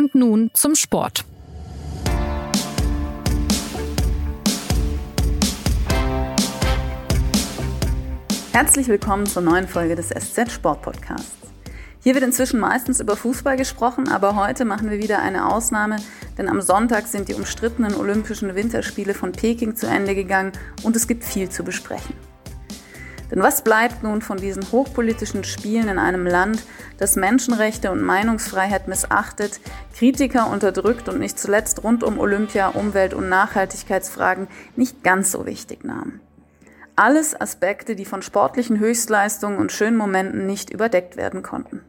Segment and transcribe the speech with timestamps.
[0.00, 1.26] Und nun zum Sport.
[8.52, 11.36] Herzlich willkommen zur neuen Folge des SZ Sport Podcasts.
[12.02, 15.96] Hier wird inzwischen meistens über Fußball gesprochen, aber heute machen wir wieder eine Ausnahme,
[16.38, 21.08] denn am Sonntag sind die umstrittenen Olympischen Winterspiele von Peking zu Ende gegangen und es
[21.08, 22.14] gibt viel zu besprechen.
[23.30, 26.62] Denn was bleibt nun von diesen hochpolitischen Spielen in einem Land,
[26.98, 29.60] das Menschenrechte und Meinungsfreiheit missachtet,
[29.96, 35.84] Kritiker unterdrückt und nicht zuletzt rund um Olympia Umwelt- und Nachhaltigkeitsfragen nicht ganz so wichtig
[35.84, 36.20] nahm?
[36.96, 41.82] Alles Aspekte, die von sportlichen Höchstleistungen und schönen Momenten nicht überdeckt werden konnten.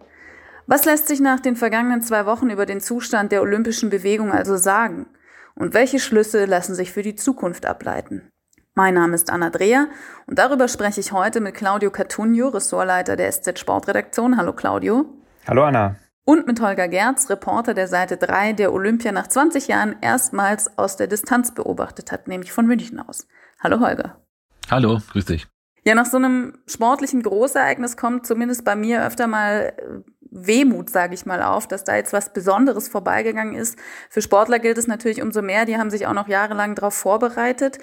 [0.68, 4.56] Was lässt sich nach den vergangenen zwei Wochen über den Zustand der olympischen Bewegung also
[4.56, 5.08] sagen?
[5.56, 8.32] Und welche Schlüsse lassen sich für die Zukunft ableiten?
[8.74, 9.90] Mein Name ist Anna Dreher
[10.28, 14.38] und darüber spreche ich heute mit Claudio Catugno, Ressortleiter der SZ Sportredaktion.
[14.38, 15.06] Hallo Claudio.
[15.46, 15.98] Hallo Anna.
[16.24, 20.96] Und mit Holger Gerz, Reporter der Seite 3, der Olympia nach 20 Jahren erstmals aus
[20.96, 23.28] der Distanz beobachtet hat, nämlich von München aus.
[23.60, 24.22] Hallo Holger.
[24.70, 25.48] Hallo, grüß dich.
[25.84, 31.14] Ja, nach so einem sportlichen Großereignis kommt zumindest bei mir öfter mal äh, Wehmut, sage
[31.14, 33.78] ich mal, auf, dass da jetzt was Besonderes vorbeigegangen ist.
[34.10, 37.80] Für Sportler gilt es natürlich umso mehr, die haben sich auch noch jahrelang darauf vorbereitet.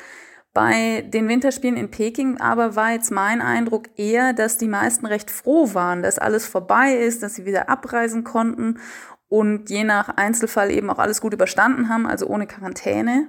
[0.54, 5.30] Bei den Winterspielen in Peking aber war jetzt mein Eindruck eher, dass die meisten recht
[5.30, 8.78] froh waren, dass alles vorbei ist, dass sie wieder abreisen konnten
[9.28, 13.28] und je nach Einzelfall eben auch alles gut überstanden haben, also ohne Quarantäne.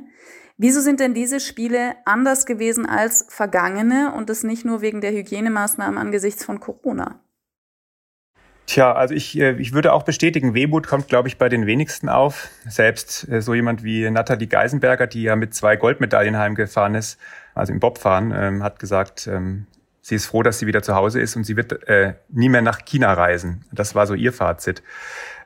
[0.57, 5.11] Wieso sind denn diese Spiele anders gewesen als vergangene und das nicht nur wegen der
[5.11, 7.21] Hygienemaßnahmen angesichts von Corona?
[8.69, 12.07] Tja, also ich, äh, ich würde auch bestätigen, Wehmut kommt, glaube ich, bei den wenigsten
[12.07, 12.49] auf.
[12.67, 17.19] Selbst äh, so jemand wie Nathalie Geisenberger, die ja mit zwei Goldmedaillen heimgefahren ist,
[17.55, 19.65] also im Bobfahren, ähm, hat gesagt, ähm,
[20.01, 22.61] sie ist froh, dass sie wieder zu Hause ist und sie wird äh, nie mehr
[22.61, 23.65] nach China reisen.
[23.71, 24.83] Das war so ihr Fazit.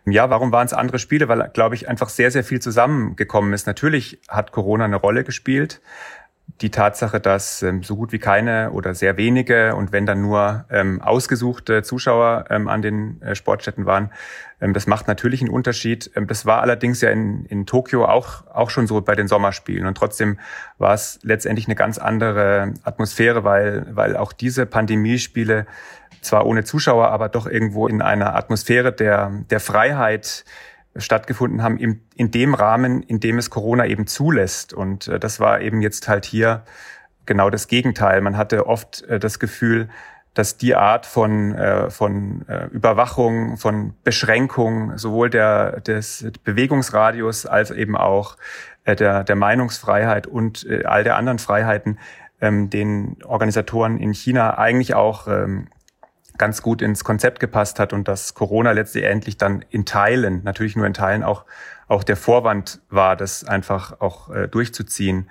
[0.06, 1.30] Ja, warum waren es andere Spiele?
[1.30, 3.68] Weil, glaube ich, einfach sehr, sehr viel zusammengekommen ist.
[3.68, 5.80] Natürlich hat Corona eine Rolle gespielt
[6.62, 10.66] die Tatsache, dass ähm, so gut wie keine oder sehr wenige und wenn dann nur
[10.70, 14.12] ähm, ausgesuchte Zuschauer ähm, an den äh, Sportstätten waren,
[14.62, 16.12] ähm, das macht natürlich einen Unterschied.
[16.16, 19.86] Ähm, das war allerdings ja in, in Tokio auch, auch schon so bei den Sommerspielen
[19.86, 20.40] und trotzdem
[20.78, 25.66] war es letztendlich eine ganz andere Atmosphäre, weil, weil auch diese Pandemiespiele
[26.22, 30.46] zwar ohne Zuschauer, aber doch irgendwo in einer Atmosphäre der, der Freiheit
[30.96, 34.74] stattgefunden haben, in, in dem Rahmen, in dem es Corona eben zulässt.
[34.74, 36.64] Und äh, das war eben jetzt halt hier
[37.26, 38.22] genau das Gegenteil.
[38.22, 39.90] Man hatte oft äh, das Gefühl,
[40.34, 47.70] dass die Art von, äh, von äh, Überwachung, von Beschränkung sowohl der, des Bewegungsradius als
[47.70, 48.38] eben auch
[48.84, 52.00] äh, der, der Meinungsfreiheit und äh, all der anderen Freiheiten
[52.42, 55.68] ähm, den Organisatoren in China eigentlich auch ähm,
[56.38, 60.86] ganz gut ins Konzept gepasst hat und dass Corona letztendlich dann in Teilen, natürlich nur
[60.86, 61.46] in Teilen auch,
[61.88, 65.30] auch der Vorwand war, das einfach auch äh, durchzuziehen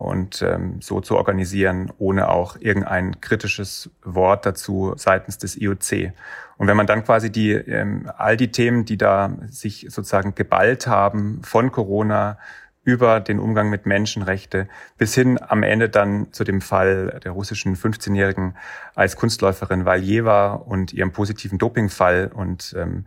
[0.00, 6.12] und ähm, so zu organisieren, ohne auch irgendein kritisches Wort dazu seitens des IOC.
[6.56, 10.86] Und wenn man dann quasi die ähm, all die Themen, die da sich sozusagen geballt
[10.86, 12.38] haben von Corona
[12.82, 17.76] über den Umgang mit Menschenrechte bis hin am Ende dann zu dem Fall der russischen
[17.76, 18.56] 15-Jährigen
[18.94, 23.06] als Kunstläuferin Valjeva und ihrem positiven Dopingfall und ähm,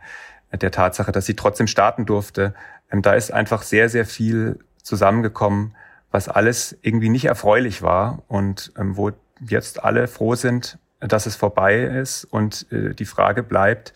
[0.51, 2.53] der Tatsache, dass sie trotzdem starten durfte.
[2.91, 5.75] Ähm, da ist einfach sehr, sehr viel zusammengekommen,
[6.11, 11.35] was alles irgendwie nicht erfreulich war und ähm, wo jetzt alle froh sind, dass es
[11.35, 13.93] vorbei ist und äh, die Frage bleibt,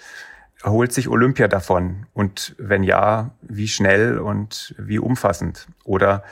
[0.63, 2.07] Erholt sich Olympia davon?
[2.13, 5.67] Und wenn ja, wie schnell und wie umfassend?
[5.83, 6.23] Oder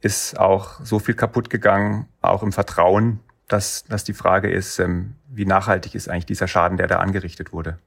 [0.00, 5.14] ist auch so viel kaputt gegangen, auch im Vertrauen, dass, dass die Frage ist, ähm,
[5.28, 7.78] wie nachhaltig ist eigentlich dieser Schaden, der da angerichtet wurde?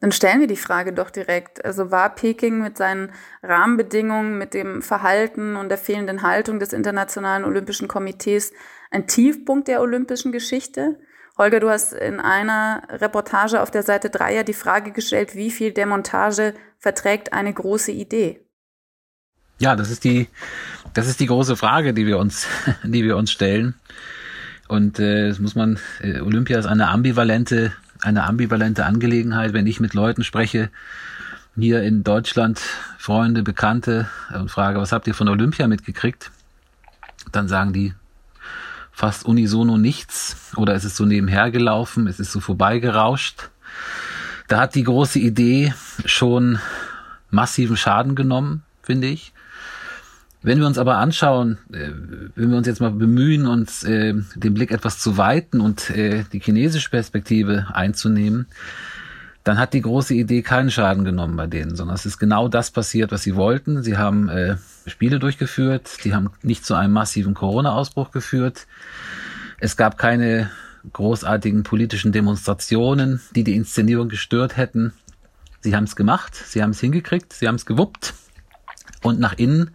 [0.00, 1.64] Dann stellen wir die Frage doch direkt.
[1.64, 3.10] Also war Peking mit seinen
[3.42, 8.52] Rahmenbedingungen, mit dem Verhalten und der fehlenden Haltung des Internationalen Olympischen Komitees
[8.90, 10.98] ein Tiefpunkt der olympischen Geschichte?
[11.36, 15.50] Holger, du hast in einer Reportage auf der Seite 3 ja die Frage gestellt, wie
[15.50, 18.40] viel Demontage verträgt eine große Idee?
[19.58, 20.28] Ja, das ist die,
[20.92, 22.46] das ist die große Frage, die wir uns,
[22.84, 23.74] die wir uns stellen.
[24.68, 27.72] Und äh, das muss man, äh, Olympia ist eine ambivalente,
[28.02, 29.52] eine ambivalente Angelegenheit.
[29.52, 30.70] Wenn ich mit Leuten spreche,
[31.56, 32.60] hier in Deutschland,
[32.98, 36.30] Freunde, Bekannte, und frage, was habt ihr von Olympia mitgekriegt?
[37.32, 37.94] Dann sagen die,
[38.94, 43.50] fast unisono nichts oder es ist so nebenher gelaufen, es ist so vorbeigerauscht.
[44.46, 45.74] Da hat die große Idee
[46.04, 46.58] schon
[47.30, 49.32] massiven Schaden genommen, finde ich.
[50.42, 51.90] Wenn wir uns aber anschauen, äh,
[52.36, 56.24] wenn wir uns jetzt mal bemühen, uns äh, den Blick etwas zu weiten und äh,
[56.32, 58.46] die chinesische Perspektive einzunehmen,
[59.44, 62.70] dann hat die große Idee keinen Schaden genommen bei denen, sondern es ist genau das
[62.70, 63.82] passiert, was sie wollten.
[63.82, 64.56] Sie haben äh,
[64.86, 68.66] Spiele durchgeführt, die haben nicht zu einem massiven Corona-Ausbruch geführt.
[69.60, 70.50] Es gab keine
[70.92, 74.94] großartigen politischen Demonstrationen, die die Inszenierung gestört hätten.
[75.60, 78.14] Sie haben es gemacht, sie haben es hingekriegt, sie haben es gewuppt.
[79.02, 79.70] Und nach innen,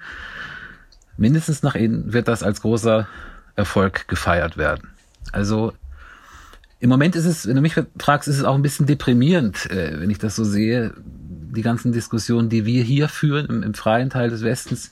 [1.18, 3.08] mindestens nach innen, wird das als großer
[3.56, 4.90] Erfolg gefeiert werden.
[5.32, 5.74] Also
[6.80, 10.00] im Moment ist es, wenn du mich fragst, ist es auch ein bisschen deprimierend, äh,
[10.00, 14.10] wenn ich das so sehe, die ganzen Diskussionen, die wir hier führen im, im freien
[14.10, 14.92] Teil des Westens.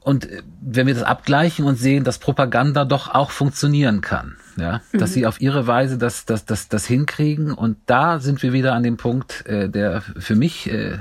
[0.00, 4.80] Und äh, wenn wir das abgleichen und sehen, dass Propaganda doch auch funktionieren kann, ja,
[4.92, 4.98] mhm.
[4.98, 7.52] dass sie auf ihre Weise das, das, das, das hinkriegen.
[7.52, 10.98] Und da sind wir wieder an dem Punkt, äh, der für mich äh, äh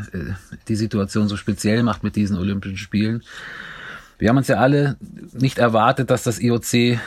[0.67, 3.23] die Situation so speziell macht mit diesen Olympischen Spielen
[4.19, 4.97] wir haben uns ja alle
[5.31, 6.99] nicht erwartet, dass das IOC äh,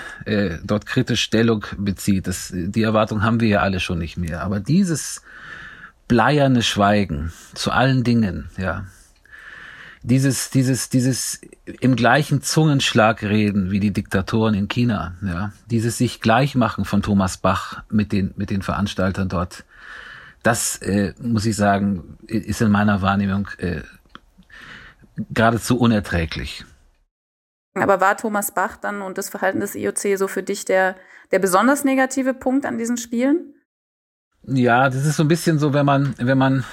[0.65, 2.27] dort kritisch Stellung bezieht.
[2.27, 4.43] Das, die Erwartung haben wir ja alle schon nicht mehr.
[4.43, 5.23] Aber dieses
[6.09, 8.87] bleierne Schweigen zu allen Dingen, ja,
[10.03, 11.41] dieses, dieses, dieses
[11.81, 17.37] im gleichen Zungenschlag reden wie die Diktatoren in China, ja, dieses sich gleichmachen von Thomas
[17.37, 19.65] Bach mit den, mit den Veranstaltern dort,
[20.43, 23.83] das äh, muss ich sagen, ist in meiner Wahrnehmung äh,
[25.31, 26.65] geradezu unerträglich.
[27.75, 30.97] Aber war Thomas Bach dann und das Verhalten des IOC so für dich der,
[31.31, 33.55] der besonders negative Punkt an diesen Spielen?
[34.45, 36.65] Ja, das ist so ein bisschen so, wenn man, wenn man,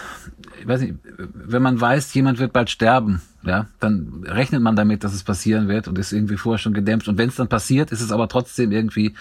[0.59, 5.03] ich weiß nicht, wenn man weiß, jemand wird bald sterben, ja, dann rechnet man damit,
[5.03, 7.07] dass es passieren wird und ist irgendwie vorher schon gedämpft.
[7.07, 9.15] Und wenn es dann passiert, ist es aber trotzdem irgendwie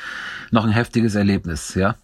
[0.51, 1.95] noch ein heftiges Erlebnis, ja.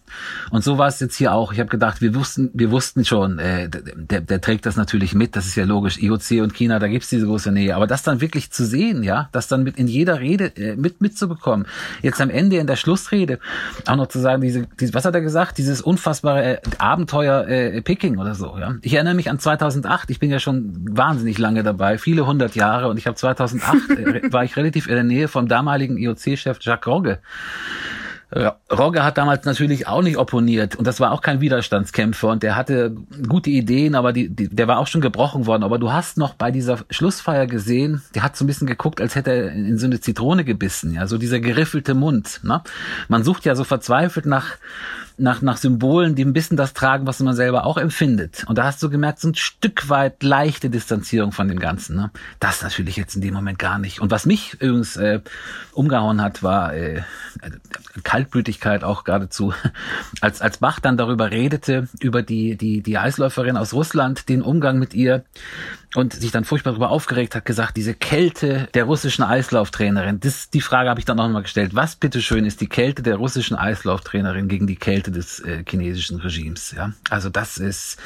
[0.49, 1.51] Und so war es jetzt hier auch.
[1.51, 5.35] Ich habe gedacht, wir wussten, wir wussten schon, äh, der, der trägt das natürlich mit,
[5.35, 6.01] das ist ja logisch.
[6.01, 7.75] IOC und China, da gibt's diese große Nähe.
[7.75, 11.01] Aber das dann wirklich zu sehen, ja, das dann mit in jeder Rede äh, mit
[11.01, 11.67] mitzubekommen.
[12.01, 13.39] Jetzt am Ende in der Schlussrede
[13.87, 15.57] auch noch zu sagen, diese, diese was hat er gesagt?
[15.57, 18.75] Dieses unfassbare äh, Abenteuer äh, Peking oder so, ja.
[18.81, 20.09] Ich erinnere mich an 2008.
[20.09, 24.21] Ich bin ja schon wahnsinnig lange dabei viele hundert Jahre und ich habe 2008 äh,
[24.31, 27.17] war ich relativ in der Nähe vom damaligen IOC-Chef Jacques Rogge.
[28.71, 32.55] Rogge hat damals natürlich auch nicht opponiert und das war auch kein Widerstandskämpfer und der
[32.55, 32.95] hatte
[33.27, 35.63] gute Ideen, aber die, die, der war auch schon gebrochen worden.
[35.63, 39.15] Aber du hast noch bei dieser Schlussfeier gesehen, der hat so ein bisschen geguckt, als
[39.15, 42.41] hätte er in so eine Zitrone gebissen, ja, so dieser geriffelte Mund.
[42.43, 42.61] Ne?
[43.07, 44.57] Man sucht ja so verzweifelt nach
[45.17, 48.43] nach, nach Symbolen, die ein bisschen das tragen, was man selber auch empfindet.
[48.47, 51.95] Und da hast du gemerkt, so ein Stück weit leichte Distanzierung von dem Ganzen.
[51.95, 52.11] Ne?
[52.39, 54.01] Das natürlich jetzt in dem Moment gar nicht.
[54.01, 55.21] Und was mich übrigens äh,
[55.73, 57.01] umgehauen hat, war äh,
[58.03, 59.53] Kaltblütigkeit auch geradezu.
[60.21, 64.79] Als, als Bach dann darüber redete, über die, die, die Eisläuferin aus Russland, den Umgang
[64.79, 65.23] mit ihr,
[65.95, 70.61] und sich dann furchtbar darüber aufgeregt hat, gesagt, diese Kälte der russischen Eislauftrainerin, das, die
[70.61, 71.73] Frage habe ich dann auch nochmal gestellt.
[71.73, 76.71] Was bitteschön ist die Kälte der russischen Eislauftrainerin gegen die Kälte des äh, chinesischen Regimes?
[76.71, 77.97] Ja, also das ist,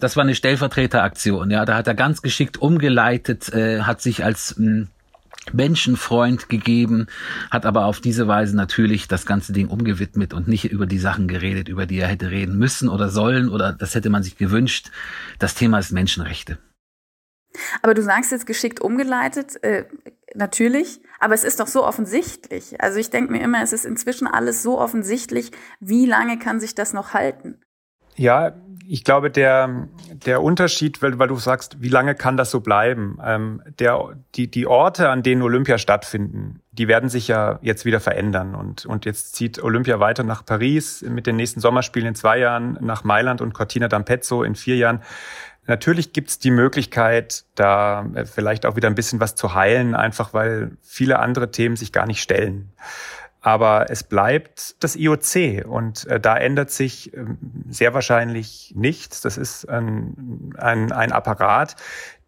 [0.00, 1.50] das war eine Stellvertreteraktion.
[1.50, 4.88] Ja, da hat er ganz geschickt umgeleitet, äh, hat sich als hm,
[5.52, 7.06] Menschenfreund gegeben,
[7.50, 11.28] hat aber auf diese Weise natürlich das ganze Ding umgewidmet und nicht über die Sachen
[11.28, 14.90] geredet, über die er hätte reden müssen oder sollen oder das hätte man sich gewünscht.
[15.38, 16.58] Das Thema ist Menschenrechte.
[17.82, 19.84] Aber du sagst jetzt geschickt umgeleitet, äh,
[20.34, 22.80] natürlich, aber es ist doch so offensichtlich.
[22.80, 26.74] Also ich denke mir immer, es ist inzwischen alles so offensichtlich, wie lange kann sich
[26.74, 27.60] das noch halten?
[28.16, 28.54] Ja,
[28.88, 33.18] ich glaube, der, der Unterschied, weil, weil du sagst, wie lange kann das so bleiben?
[33.22, 38.00] Ähm, der, die, die Orte, an denen Olympia stattfinden, die werden sich ja jetzt wieder
[38.00, 38.54] verändern.
[38.54, 42.78] Und, und jetzt zieht Olympia weiter nach Paris mit den nächsten Sommerspielen in zwei Jahren,
[42.80, 45.02] nach Mailand und Cortina d'Ampezzo in vier Jahren.
[45.66, 50.32] Natürlich gibt's die Möglichkeit, da äh, vielleicht auch wieder ein bisschen was zu heilen, einfach
[50.32, 52.72] weil viele andere Themen sich gar nicht stellen.
[53.40, 57.24] Aber es bleibt das IOC und äh, da ändert sich äh,
[57.68, 59.20] sehr wahrscheinlich nichts.
[59.20, 61.76] Das ist ein, ein, ein Apparat,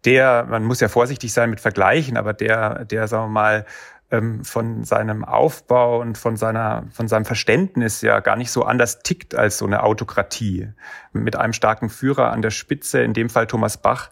[0.05, 3.65] der, man muss ja vorsichtig sein mit Vergleichen, aber der, der, sagen wir mal,
[4.11, 8.99] ähm, von seinem Aufbau und von seiner, von seinem Verständnis ja gar nicht so anders
[8.99, 10.69] tickt als so eine Autokratie.
[11.13, 14.09] Mit einem starken Führer an der Spitze, in dem Fall Thomas Bach,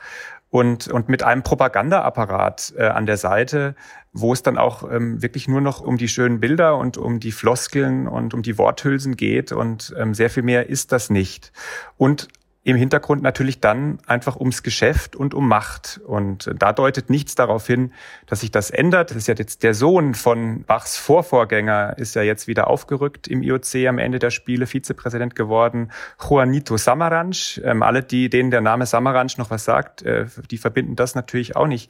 [0.50, 3.76] und, und mit einem Propagandaapparat äh, an der Seite,
[4.14, 7.34] wo es dann auch ähm, wirklich nur noch um die schönen Bilder und um die
[7.34, 11.52] Floskeln und um die Worthülsen geht und ähm, sehr viel mehr ist das nicht.
[11.98, 12.30] Und
[12.68, 16.02] im Hintergrund natürlich dann einfach ums Geschäft und um Macht.
[16.06, 17.94] Und da deutet nichts darauf hin,
[18.26, 19.12] dass sich das ändert.
[19.12, 23.42] Das ist ja jetzt der Sohn von Bachs Vorvorgänger, ist ja jetzt wieder aufgerückt im
[23.42, 27.62] IOC am Ende der Spiele, Vizepräsident geworden, Juanito Samaranch.
[27.64, 31.56] Ähm, alle, die, denen der Name Samaranch noch was sagt, äh, die verbinden das natürlich
[31.56, 31.90] auch nicht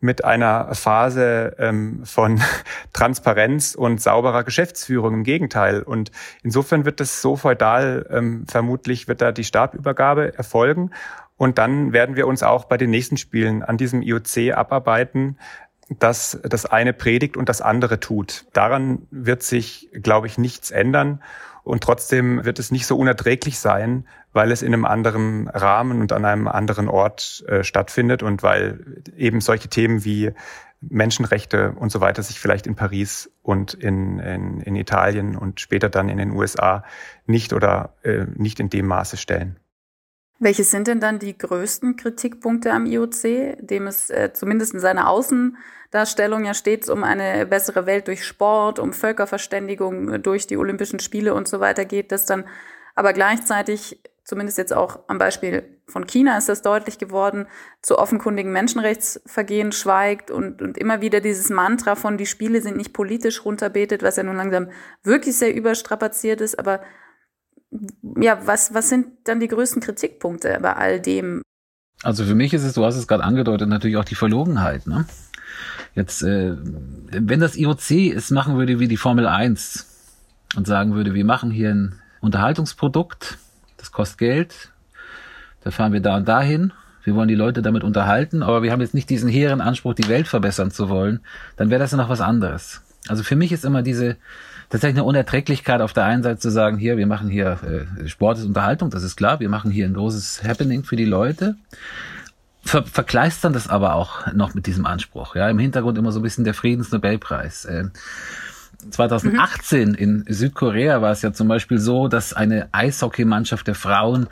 [0.00, 2.40] mit einer Phase ähm, von
[2.92, 5.14] Transparenz und sauberer Geschäftsführung.
[5.14, 5.82] Im Gegenteil.
[5.82, 6.10] Und
[6.42, 10.90] insofern wird das so feudal, ähm, vermutlich wird da die Stabübergabe erfolgen.
[11.36, 15.38] Und dann werden wir uns auch bei den nächsten Spielen an diesem IOC abarbeiten,
[15.98, 18.44] dass das eine predigt und das andere tut.
[18.52, 21.22] Daran wird sich, glaube ich, nichts ändern.
[21.70, 26.10] Und trotzdem wird es nicht so unerträglich sein, weil es in einem anderen Rahmen und
[26.10, 30.32] an einem anderen Ort äh, stattfindet und weil eben solche Themen wie
[30.80, 35.88] Menschenrechte und so weiter sich vielleicht in Paris und in, in, in Italien und später
[35.88, 36.82] dann in den USA
[37.26, 39.59] nicht oder äh, nicht in dem Maße stellen.
[40.42, 45.10] Welche sind denn dann die größten Kritikpunkte am IOC, dem es äh, zumindest in seiner
[45.10, 50.98] Außendarstellung ja stets um eine bessere Welt durch Sport, um Völkerverständigung äh, durch die Olympischen
[50.98, 52.46] Spiele und so weiter geht, das dann.
[52.94, 57.46] Aber gleichzeitig, zumindest jetzt auch am Beispiel von China ist das deutlich geworden,
[57.82, 62.94] zu offenkundigen Menschenrechtsvergehen schweigt und, und immer wieder dieses Mantra von die Spiele sind nicht
[62.94, 64.70] politisch runterbetet, was ja nun langsam
[65.02, 66.80] wirklich sehr überstrapaziert ist, aber
[68.20, 71.42] ja, was, was sind dann die größten Kritikpunkte bei all dem?
[72.02, 74.86] Also für mich ist es, du hast es gerade angedeutet, natürlich auch die Verlogenheit.
[74.86, 75.04] Ne?
[75.94, 79.86] Jetzt, äh, wenn das IOC es machen würde wie die Formel 1
[80.56, 83.38] und sagen würde, wir machen hier ein Unterhaltungsprodukt,
[83.76, 84.72] das kostet Geld,
[85.62, 86.72] da fahren wir da und dahin,
[87.04, 90.08] wir wollen die Leute damit unterhalten, aber wir haben jetzt nicht diesen hehren Anspruch, die
[90.08, 91.20] Welt verbessern zu wollen,
[91.56, 92.82] dann wäre das ja noch was anderes.
[93.08, 94.16] Also für mich ist immer diese,
[94.70, 97.58] tatsächlich eine Unerträglichkeit auf der einen Seite zu sagen, hier, wir machen hier,
[98.00, 101.04] äh, Sport ist Unterhaltung, das ist klar, wir machen hier ein großes Happening für die
[101.04, 101.56] Leute.
[102.62, 105.34] Ver verkleistern das aber auch noch mit diesem Anspruch.
[105.34, 107.64] Ja, im Hintergrund immer so ein bisschen der Friedensnobelpreis.
[107.64, 107.84] Äh,
[108.90, 109.94] 2018 mhm.
[109.94, 114.28] in Südkorea war es ja zum Beispiel so, dass eine Eishockeymannschaft der Frauen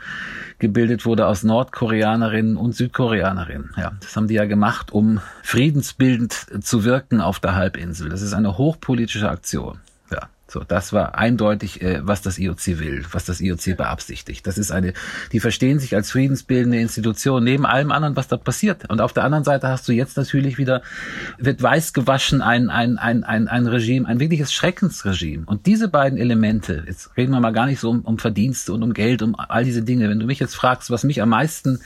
[0.59, 3.73] gebildet wurde aus Nordkoreanerinnen und Südkoreanerinnen.
[3.77, 8.09] Ja, das haben die ja gemacht, um friedensbildend zu wirken auf der Halbinsel.
[8.09, 9.81] Das ist eine hochpolitische Aktion.
[10.51, 14.47] So, das war eindeutig, äh, was das IOC will, was das IOC beabsichtigt.
[14.47, 14.95] Das ist eine,
[15.33, 18.89] die verstehen sich als friedensbildende Institution neben allem anderen, was da passiert.
[18.89, 20.81] Und auf der anderen Seite hast du jetzt natürlich wieder,
[21.37, 25.45] wird weiß gewaschen ein, ein, ein, ein, ein Regime, ein wirkliches Schreckensregime.
[25.45, 28.83] Und diese beiden Elemente, jetzt reden wir mal gar nicht so um, um Verdienste und
[28.83, 30.09] um Geld, um all diese Dinge.
[30.09, 31.81] Wenn du mich jetzt fragst, was mich am meisten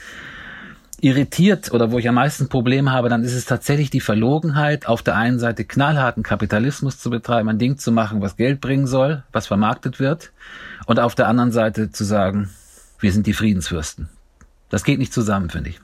[1.03, 5.01] irritiert oder wo ich am meisten Probleme habe, dann ist es tatsächlich die Verlogenheit, auf
[5.03, 9.23] der einen Seite knallharten Kapitalismus zu betreiben, ein Ding zu machen, was Geld bringen soll,
[9.33, 10.31] was vermarktet wird,
[10.85, 12.49] und auf der anderen Seite zu sagen,
[12.99, 14.07] wir sind die Friedensfürsten.
[14.69, 15.81] Das geht nicht zusammen, finde ich.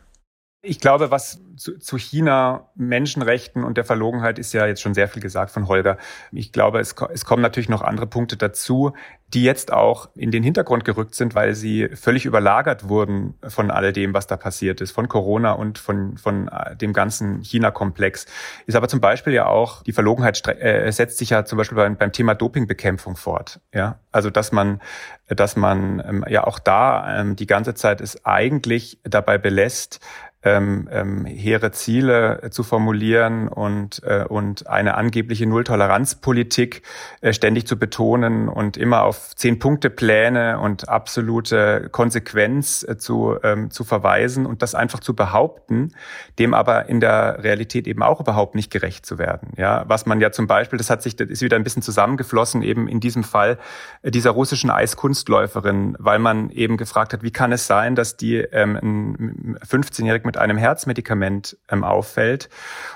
[0.61, 5.10] Ich glaube, was zu, zu China, Menschenrechten und der Verlogenheit ist ja jetzt schon sehr
[5.10, 5.98] viel gesagt von Holger.
[6.32, 8.94] Ich glaube, es, es kommen natürlich noch andere Punkte dazu,
[9.34, 14.13] die jetzt auch in den Hintergrund gerückt sind, weil sie völlig überlagert wurden von alledem,
[14.13, 18.25] was da passiert ist, von Corona und von, von äh, dem ganzen China-Komplex.
[18.66, 21.98] Ist aber zum Beispiel ja auch, die Verlogenheit äh, setzt sich ja zum Beispiel beim,
[21.98, 23.60] beim Thema Dopingbekämpfung fort.
[23.74, 24.82] Ja, also dass man,
[25.28, 30.00] dass man ähm, ja auch da ähm, die ganze Zeit es eigentlich dabei belässt,
[30.41, 36.81] ähm, ähm, hehre Ziele zu formulieren und, äh, und eine angebliche Nulltoleranzpolitik
[37.19, 43.84] äh, ständig zu betonen und immer auf Zehn-Punkte-Pläne und absolute Konsequenz äh, zu, ähm, zu
[43.84, 45.93] verweisen und das einfach zu behaupten,
[46.39, 49.51] dem aber in der Realität eben auch überhaupt nicht gerecht zu werden.
[49.58, 52.62] Ja, was man ja zum Beispiel, das hat sich, das ist wieder ein bisschen zusammengeflossen,
[52.62, 53.58] eben in diesem Fall
[54.03, 58.38] äh, dieser russischen Eiskunstläuferin, weil man eben gefragt hat, wie kann es sein, dass die
[58.38, 62.50] ähm, 15-jährigen mit einem Herzmedikament ähm, auffällt.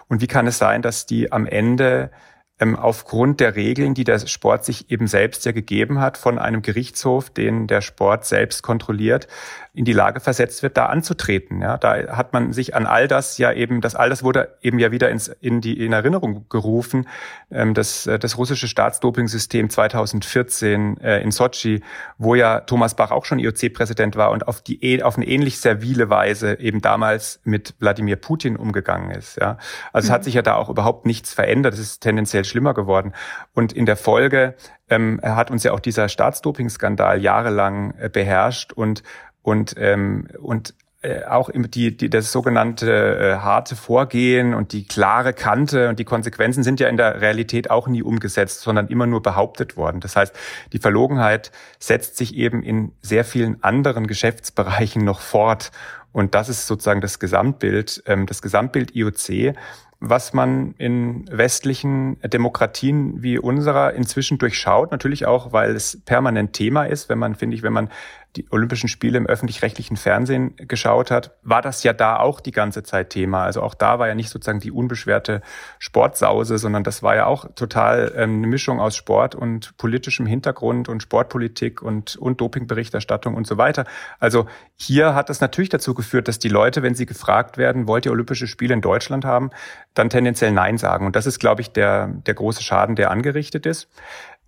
[0.08, 2.12] Und wie kann es sein, dass die am Ende
[2.60, 6.62] ähm, aufgrund der Regeln, die der Sport sich eben selbst ja gegeben hat, von einem
[6.62, 9.28] Gerichtshof, den der Sport selbst kontrolliert,
[9.76, 11.62] in die Lage versetzt wird, da anzutreten.
[11.62, 14.78] Ja, da hat man sich an all das ja eben, das all das wurde eben
[14.78, 17.08] ja wieder ins, in die in Erinnerung gerufen,
[17.50, 21.82] ähm, das, äh, das russische Staatsdopingsystem 2014 äh, in Sochi,
[22.20, 26.08] wo ja Thomas Bach auch schon IOC-Präsident war und auf die auf eine ähnlich servile
[26.08, 29.38] Weise eben damals mit Wladimir Putin umgegangen ist.
[29.42, 29.58] Ja,
[29.92, 30.10] also mhm.
[30.10, 30.26] es hat mhm.
[30.26, 31.74] sich ja da auch überhaupt nichts verändert.
[31.74, 33.14] Es ist tendenziell schlimmer geworden
[33.54, 34.54] und in der Folge
[34.88, 39.02] ähm, hat uns ja auch dieser Staatsdopingskandal jahrelang äh, beherrscht und
[39.44, 40.74] und ähm, und
[41.04, 46.06] äh, auch die, die, das sogenannte äh, harte Vorgehen und die klare Kante und die
[46.06, 50.00] Konsequenzen sind ja in der Realität auch nie umgesetzt, sondern immer nur behauptet worden.
[50.00, 50.34] Das heißt,
[50.72, 55.72] die Verlogenheit setzt sich eben in sehr vielen anderen Geschäftsbereichen noch fort.
[56.14, 59.56] Und das ist sozusagen das Gesamtbild, ähm, das Gesamtbild IOC,
[60.00, 64.92] was man in westlichen Demokratien wie unserer inzwischen durchschaut.
[64.92, 67.90] Natürlich auch, weil es permanent Thema ist, wenn man, finde ich, wenn man
[68.36, 72.82] die Olympischen Spiele im öffentlich-rechtlichen Fernsehen geschaut hat, war das ja da auch die ganze
[72.82, 73.44] Zeit Thema.
[73.44, 75.42] Also auch da war ja nicht sozusagen die unbeschwerte
[75.78, 80.90] Sportsause, sondern das war ja auch total ähm, eine Mischung aus Sport und politischem Hintergrund
[80.90, 83.86] und Sportpolitik und, und Dopingberichterstattung und so weiter.
[84.20, 88.06] Also hier hat das natürlich dazu geführt, dass die Leute, wenn sie gefragt werden, wollt
[88.08, 89.52] ihr Olympische Spiele in Deutschland haben,
[89.94, 91.06] dann tendenziell Nein sagen.
[91.06, 93.90] Und das ist, glaube ich, der, der große Schaden, der angerichtet ist.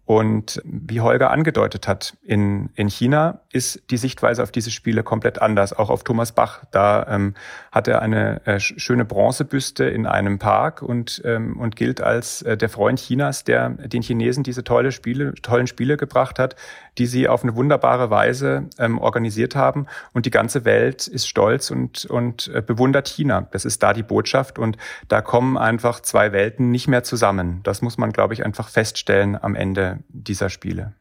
[0.05, 5.41] Und wie Holger angedeutet hat, in, in China ist die Sichtweise auf diese Spiele komplett
[5.41, 6.65] anders, auch auf Thomas Bach.
[6.71, 7.35] Da ähm,
[7.71, 12.57] hat er eine äh, schöne Bronzebüste in einem Park und, ähm, und gilt als äh,
[12.57, 16.57] der Freund Chinas, der den Chinesen diese tolle Spiele, tollen Spiele gebracht hat,
[16.97, 19.85] die sie auf eine wunderbare Weise ähm, organisiert haben.
[20.11, 23.47] Und die ganze Welt ist stolz und, und äh, bewundert China.
[23.51, 24.59] Das ist da die Botschaft.
[24.59, 24.75] Und
[25.07, 27.61] da kommen einfach zwei Welten nicht mehr zusammen.
[27.63, 30.93] Das muss man, glaube ich, einfach feststellen am Ende dieser Spiele.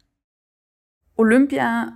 [1.17, 1.93] Olympia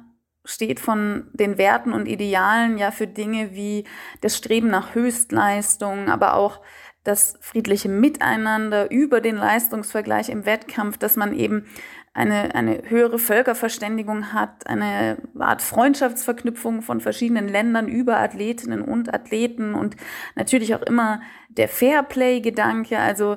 [0.49, 3.85] steht von den Werten und Idealen ja für Dinge wie
[4.23, 6.61] das Streben nach Höchstleistung, aber auch
[7.05, 11.67] das friedliche Miteinander über den Leistungsvergleich im Wettkampf, dass man eben
[12.15, 19.75] eine, eine höhere Völkerverständigung hat, eine Art Freundschaftsverknüpfung von verschiedenen Ländern über Athletinnen und Athleten
[19.75, 19.97] und
[20.35, 23.37] natürlich auch immer der Fairplay-Gedanke, also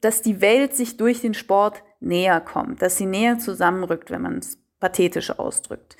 [0.00, 4.38] dass die Welt sich durch den Sport näher kommt, dass sie näher zusammenrückt, wenn man
[4.38, 5.96] es pathetisch ausdrückt.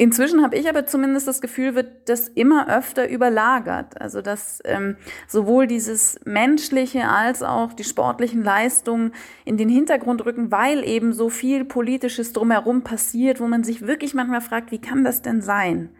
[0.00, 4.00] Inzwischen habe ich aber zumindest das Gefühl, wird das immer öfter überlagert.
[4.00, 4.96] Also dass ähm,
[5.28, 9.12] sowohl dieses menschliche als auch die sportlichen Leistungen
[9.44, 14.14] in den Hintergrund rücken, weil eben so viel politisches drumherum passiert, wo man sich wirklich
[14.14, 15.90] manchmal fragt, wie kann das denn sein?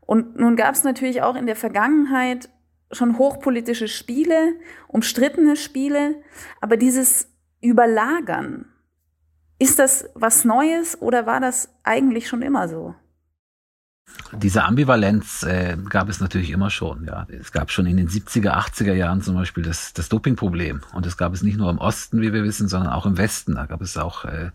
[0.00, 2.48] Und nun gab es natürlich auch in der Vergangenheit
[2.92, 4.54] schon hochpolitische Spiele,
[4.88, 6.14] umstrittene Spiele,
[6.62, 7.28] aber dieses
[7.60, 8.70] Überlagern,
[9.58, 12.94] ist das was Neues oder war das eigentlich schon immer so?
[14.32, 17.04] Diese Ambivalenz äh, gab es natürlich immer schon.
[17.04, 21.06] Ja, es gab schon in den 70er, 80er Jahren zum Beispiel das, das Dopingproblem und
[21.06, 23.54] es gab es nicht nur im Osten, wie wir wissen, sondern auch im Westen.
[23.54, 24.50] Da gab es auch äh,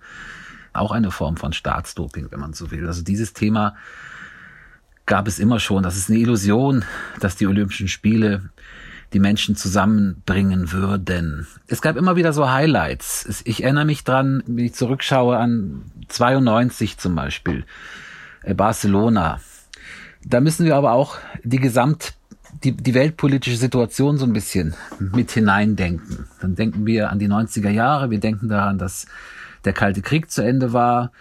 [0.73, 2.87] auch eine Form von Staatsdoping, wenn man so will.
[2.87, 3.75] Also dieses Thema
[5.05, 5.83] gab es immer schon.
[5.83, 6.85] Das ist eine Illusion,
[7.19, 8.49] dass die Olympischen Spiele
[9.13, 11.47] die Menschen zusammenbringen würden.
[11.67, 13.41] Es gab immer wieder so Highlights.
[13.43, 17.65] Ich erinnere mich dran, wenn ich zurückschaue an 92 zum Beispiel,
[18.55, 19.39] Barcelona.
[20.25, 22.13] Da müssen wir aber auch die Gesamt
[22.63, 26.27] die, die weltpolitische Situation so ein bisschen mit hineindenken.
[26.41, 29.05] Dann denken wir an die 90er Jahre, wir denken daran, dass
[29.65, 31.11] der Kalte Krieg zu Ende war,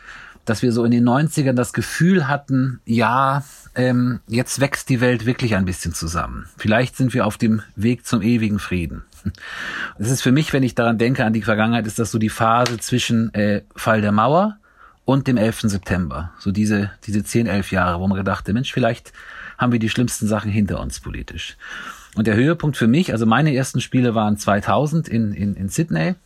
[0.44, 5.26] dass wir so in den 90ern das Gefühl hatten, ja, ähm, jetzt wächst die Welt
[5.26, 6.46] wirklich ein bisschen zusammen.
[6.56, 9.04] Vielleicht sind wir auf dem Weg zum ewigen Frieden.
[9.98, 12.30] Es ist für mich, wenn ich daran denke, an die Vergangenheit, ist das so die
[12.30, 14.56] Phase zwischen äh, Fall der Mauer
[15.08, 15.60] und dem 11.
[15.62, 16.32] September.
[16.38, 19.14] So diese, diese 10, 11 Jahre, wo man gedachte, Mensch, vielleicht
[19.56, 21.56] haben wir die schlimmsten Sachen hinter uns politisch.
[22.14, 26.16] Und der Höhepunkt für mich, also meine ersten Spiele waren 2000 in, in, in Sydney.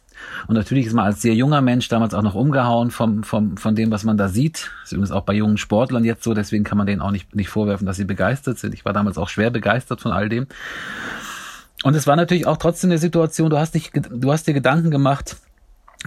[0.49, 3.77] Und natürlich ist man als sehr junger Mensch damals auch noch umgehauen vom, vom, von
[3.77, 4.73] dem, was man da sieht.
[4.81, 7.37] Das ist übrigens auch bei jungen Sportlern jetzt so, deswegen kann man denen auch nicht,
[7.37, 8.75] nicht vorwerfen, dass sie begeistert sind.
[8.75, 10.49] Ich war damals auch schwer begeistert von all dem.
[11.85, 14.91] Und es war natürlich auch trotzdem eine Situation, du hast dich, du hast dir Gedanken
[14.91, 15.37] gemacht,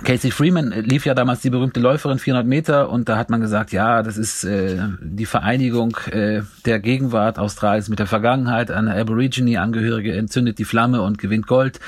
[0.03, 3.71] Casey Freeman lief ja damals die berühmte Läuferin 400 Meter und da hat man gesagt,
[3.71, 8.71] ja, das ist äh, die Vereinigung äh, der Gegenwart Australiens mit der Vergangenheit.
[8.71, 11.79] Eine Aborigine-Angehörige entzündet die Flamme und gewinnt Gold.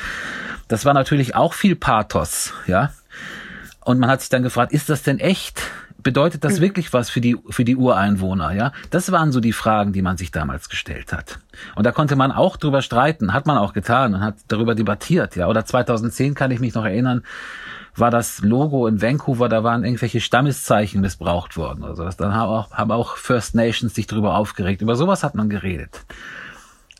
[0.69, 2.91] Das war natürlich auch viel Pathos, ja.
[3.83, 5.61] Und man hat sich dann gefragt, ist das denn echt?
[6.01, 6.63] Bedeutet das mhm.
[6.63, 8.71] wirklich was für die, für die Ureinwohner, ja?
[8.89, 11.39] Das waren so die Fragen, die man sich damals gestellt hat.
[11.75, 15.35] Und da konnte man auch drüber streiten, hat man auch getan und hat darüber debattiert,
[15.35, 15.47] ja.
[15.47, 17.23] Oder 2010 kann ich mich noch erinnern,
[17.99, 21.83] war das Logo in Vancouver, da waren irgendwelche Stammeszeichen missbraucht worden.
[21.83, 24.81] Also das, dann haben auch, haben auch First Nations sich darüber aufgeregt.
[24.81, 26.05] Über sowas hat man geredet.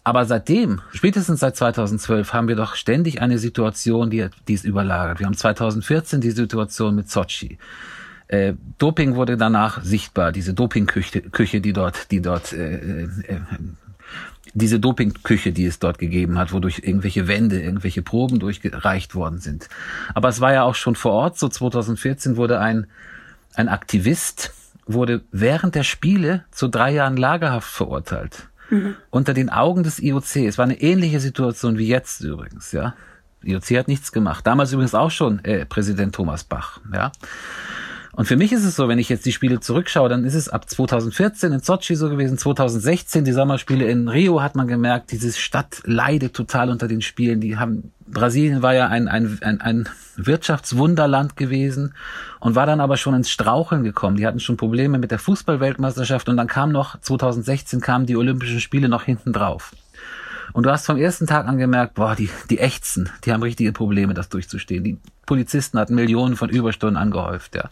[0.04, 5.20] Aber seitdem, spätestens seit 2012, haben wir doch ständig eine Situation, die, die ist überlagert.
[5.20, 7.58] Wir haben 2014 die Situation mit Sochi.
[8.30, 13.40] Äh, Doping wurde danach sichtbar, diese Dopingküche, Küche, die dort, die dort, äh, äh,
[14.58, 19.70] diese Dopingküche, die es dort gegeben hat, wodurch irgendwelche Wände, irgendwelche Proben durchgereicht worden sind.
[20.14, 22.88] Aber es war ja auch schon vor Ort, so 2014 wurde ein,
[23.54, 24.54] ein Aktivist,
[24.88, 28.96] wurde während der Spiele zu drei Jahren Lagerhaft verurteilt mhm.
[29.10, 30.38] unter den Augen des IOC.
[30.48, 32.96] Es war eine ähnliche Situation wie jetzt übrigens, ja.
[33.44, 34.48] IOC hat nichts gemacht.
[34.48, 37.12] Damals übrigens auch schon äh, Präsident Thomas Bach, ja.
[38.18, 40.50] Und für mich ist es so, wenn ich jetzt die Spiele zurückschaue, dann ist es
[40.50, 45.32] ab 2014 in Sochi so gewesen, 2016 die Sommerspiele in Rio hat man gemerkt, diese
[45.34, 47.42] Stadt leidet total unter den Spielen.
[47.42, 51.94] Die haben Brasilien war ja ein, ein, ein, ein Wirtschaftswunderland gewesen
[52.40, 54.18] und war dann aber schon ins Straucheln gekommen.
[54.18, 58.62] Die hatten schon Probleme mit der Fußballweltmeisterschaft und dann kam noch 2016 kamen die Olympischen
[58.62, 59.74] Spiele noch hinten drauf.
[60.54, 63.72] Und du hast vom ersten Tag an gemerkt, boah, die, die Ächzen, die haben richtige
[63.72, 64.84] Probleme, das durchzustehen.
[64.84, 67.70] Die Polizisten hatten Millionen von Überstunden angehäuft, ja.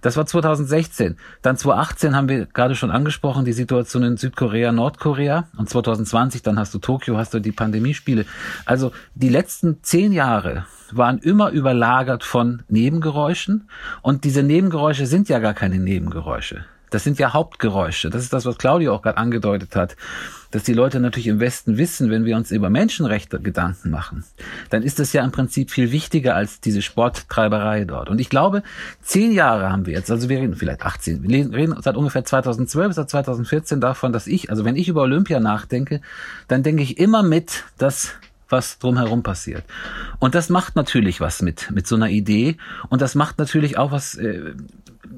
[0.00, 1.16] Das war 2016.
[1.42, 5.48] Dann 2018 haben wir gerade schon angesprochen, die Situation in Südkorea, Nordkorea.
[5.56, 8.24] Und 2020, dann hast du Tokio, hast du die Pandemiespiele.
[8.64, 13.68] Also die letzten zehn Jahre waren immer überlagert von Nebengeräuschen.
[14.02, 16.64] Und diese Nebengeräusche sind ja gar keine Nebengeräusche.
[16.90, 18.10] Das sind ja Hauptgeräusche.
[18.10, 19.96] Das ist das, was Claudio auch gerade angedeutet hat.
[20.50, 24.24] Dass die Leute natürlich im Westen wissen, wenn wir uns über Menschenrechte Gedanken machen,
[24.70, 28.08] dann ist das ja im Prinzip viel wichtiger als diese Sporttreiberei dort.
[28.08, 28.64] Und ich glaube,
[29.00, 32.94] zehn Jahre haben wir jetzt, also wir reden vielleicht 18, wir reden seit ungefähr 2012,
[32.94, 36.00] seit 2014 davon, dass ich, also wenn ich über Olympia nachdenke,
[36.48, 38.14] dann denke ich immer mit, dass
[38.50, 39.64] was drumherum passiert.
[40.18, 42.56] Und das macht natürlich was mit, mit so einer Idee.
[42.88, 44.54] Und das macht natürlich auch was äh,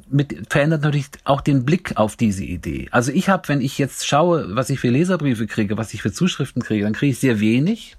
[0.08, 2.88] mit, verändert natürlich auch den Blick auf diese Idee.
[2.90, 6.12] Also ich habe, wenn ich jetzt schaue, was ich für Leserbriefe kriege, was ich für
[6.12, 7.96] Zuschriften kriege, dann kriege ich sehr wenig.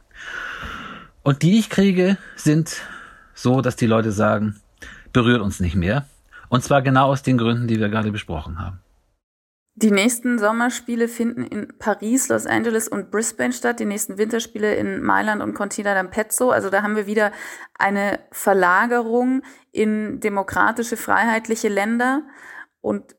[1.21, 2.81] Und die ich kriege, sind
[3.33, 4.55] so, dass die Leute sagen,
[5.11, 6.05] berührt uns nicht mehr.
[6.49, 8.79] Und zwar genau aus den Gründen, die wir gerade besprochen haben.
[9.75, 13.79] Die nächsten Sommerspiele finden in Paris, Los Angeles und Brisbane statt.
[13.79, 16.51] Die nächsten Winterspiele in Mailand und Cortina d'Ampezzo.
[16.51, 17.31] Also da haben wir wieder
[17.79, 22.21] eine Verlagerung in demokratische, freiheitliche Länder
[22.81, 23.15] und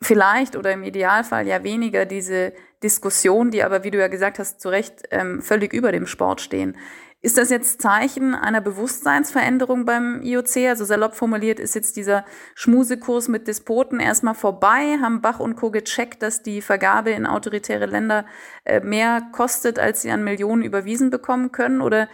[0.00, 2.52] vielleicht oder im Idealfall ja weniger diese
[2.84, 6.40] Diskussion, die aber, wie du ja gesagt hast, zu Recht ähm, völlig über dem Sport
[6.40, 6.76] stehen.
[7.22, 10.68] Ist das jetzt Zeichen einer Bewusstseinsveränderung beim IOC?
[10.68, 14.96] Also salopp formuliert ist jetzt dieser Schmusekurs mit Despoten erstmal vorbei.
[15.02, 15.70] Haben Bach und Co.
[15.70, 18.24] gecheckt, dass die Vergabe in autoritäre Länder
[18.64, 21.82] äh, mehr kostet, als sie an Millionen überwiesen bekommen können?
[21.82, 22.08] Oder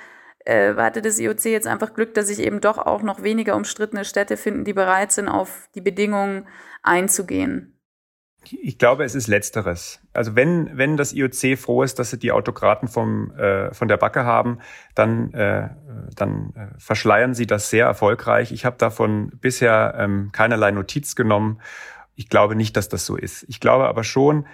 [0.45, 4.05] äh, hatte das IOC jetzt einfach Glück, dass sich eben doch auch noch weniger umstrittene
[4.05, 6.49] Städte finden, die bereit sind, auf die Bedingungen
[6.83, 7.76] einzugehen?
[8.53, 10.01] Ich glaube, es ist Letzteres.
[10.13, 13.97] Also wenn, wenn das IOC froh ist, dass sie die Autokraten vom, äh, von der
[13.97, 14.59] Backe haben,
[14.95, 15.69] dann, äh,
[16.15, 18.53] dann äh, verschleiern sie das sehr erfolgreich.
[18.53, 21.61] Ich habe davon bisher ähm, keinerlei Notiz genommen.
[22.15, 23.45] Ich glaube nicht, dass das so ist.
[23.49, 24.47] Ich glaube aber schon,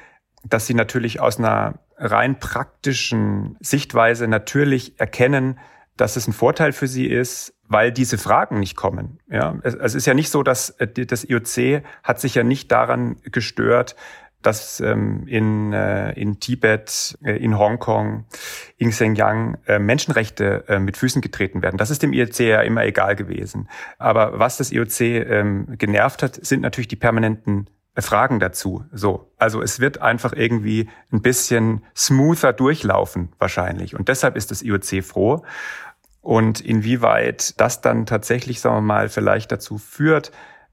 [0.44, 5.58] dass sie natürlich aus einer rein praktischen Sichtweise natürlich erkennen,
[5.96, 9.18] dass es ein Vorteil für sie ist, weil diese Fragen nicht kommen.
[9.30, 12.70] Ja, es, es ist ja nicht so, dass äh, das IOC hat sich ja nicht
[12.72, 13.96] daran gestört,
[14.42, 18.24] dass ähm, in, äh, in Tibet, äh, in Hongkong,
[18.76, 21.76] in Xinjiang äh, Menschenrechte äh, mit Füßen getreten werden.
[21.76, 23.68] Das ist dem IOC ja immer egal gewesen.
[23.98, 28.84] Aber was das IOC ähm, genervt hat, sind natürlich die permanenten Fragen dazu.
[28.92, 33.94] So, also es wird einfach irgendwie ein bisschen smoother durchlaufen wahrscheinlich.
[33.94, 35.42] Und deshalb ist das IOC froh.
[36.22, 40.30] Und inwieweit das dann tatsächlich, sagen wir mal, vielleicht dazu führt,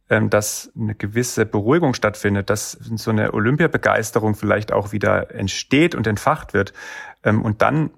[0.10, 6.08] ähm, dass eine gewisse Beruhigung stattfindet, dass so eine Olympiabegeisterung vielleicht auch wieder entsteht und
[6.08, 6.73] entfacht wird.
[7.23, 7.91] Ähm, und dann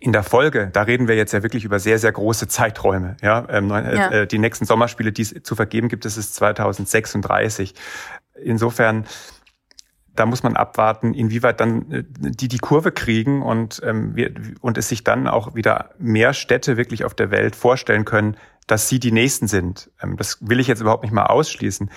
[0.00, 3.16] in der Folge, da reden wir jetzt ja wirklich über sehr, sehr große Zeiträume.
[3.22, 4.10] Ja, ähm, ja.
[4.10, 7.74] Äh, die nächsten Sommerspiele, die es zu vergeben gibt, das ist 2036.
[8.44, 9.06] Insofern,
[10.14, 14.78] da muss man abwarten, inwieweit dann äh, die die Kurve kriegen und, ähm, wir, und
[14.78, 19.00] es sich dann auch wieder mehr Städte wirklich auf der Welt vorstellen können, dass sie
[19.00, 19.90] die Nächsten sind.
[20.02, 21.90] Ähm, das will ich jetzt überhaupt nicht mal ausschließen.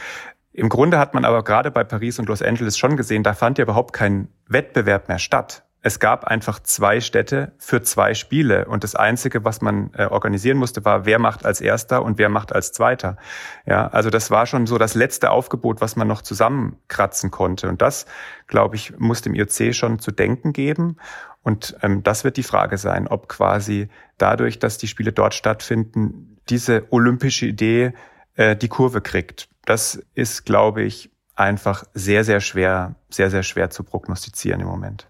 [0.54, 3.60] Im Grunde hat man aber gerade bei Paris und Los Angeles schon gesehen, da fand
[3.60, 8.66] ja überhaupt kein Wettbewerb mehr statt es gab einfach zwei Städte für zwei Spiele.
[8.66, 12.30] Und das Einzige, was man äh, organisieren musste, war, wer macht als Erster und wer
[12.30, 13.18] macht als Zweiter.
[13.66, 17.70] Ja, also das war schon so das letzte Aufgebot, was man noch zusammenkratzen konnte.
[17.70, 18.06] Und das,
[18.48, 20.98] glaube ich, muss dem IOC schon zu denken geben.
[21.44, 23.88] Und ähm, das wird die Frage sein, ob quasi
[24.18, 27.94] dadurch, dass die Spiele dort stattfinden, diese olympische Idee
[28.36, 29.48] äh, die Kurve kriegt.
[29.66, 35.08] Das ist, glaube ich, einfach sehr, sehr schwer, sehr, sehr schwer zu prognostizieren im Moment.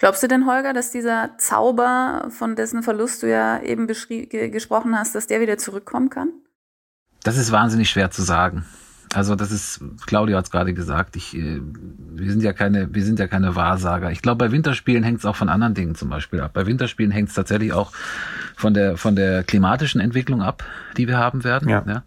[0.00, 5.14] Glaubst du denn, Holger, dass dieser Zauber, von dessen Verlust du ja eben gesprochen hast,
[5.14, 6.30] dass der wieder zurückkommen kann?
[7.22, 8.64] Das ist wahnsinnig schwer zu sagen.
[9.12, 13.04] Also das ist, Claudio hat es gerade gesagt, ich, äh, wir sind ja keine, wir
[13.04, 14.10] sind ja keine Wahrsager.
[14.10, 16.52] Ich glaube, bei Winterspielen hängt es auch von anderen Dingen zum Beispiel ab.
[16.54, 17.92] Bei Winterspielen hängt es tatsächlich auch
[18.56, 20.64] von der von der klimatischen Entwicklung ab,
[20.96, 21.68] die wir haben werden.
[21.68, 21.84] Ja.
[21.86, 22.04] ja.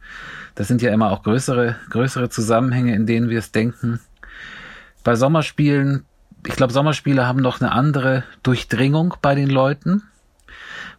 [0.56, 4.00] Das sind ja immer auch größere größere Zusammenhänge, in denen wir es denken.
[5.04, 6.06] Bei Sommerspielen
[6.48, 10.04] ich glaube, Sommerspiele haben noch eine andere Durchdringung bei den Leuten.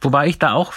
[0.01, 0.75] Wobei ich da auch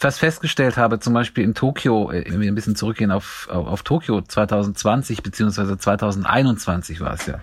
[0.00, 3.82] was festgestellt habe, zum Beispiel in Tokio, äh, irgendwie ein bisschen zurückgehen auf, auf, auf
[3.82, 7.40] Tokio 2020 beziehungsweise 2021 war es ja.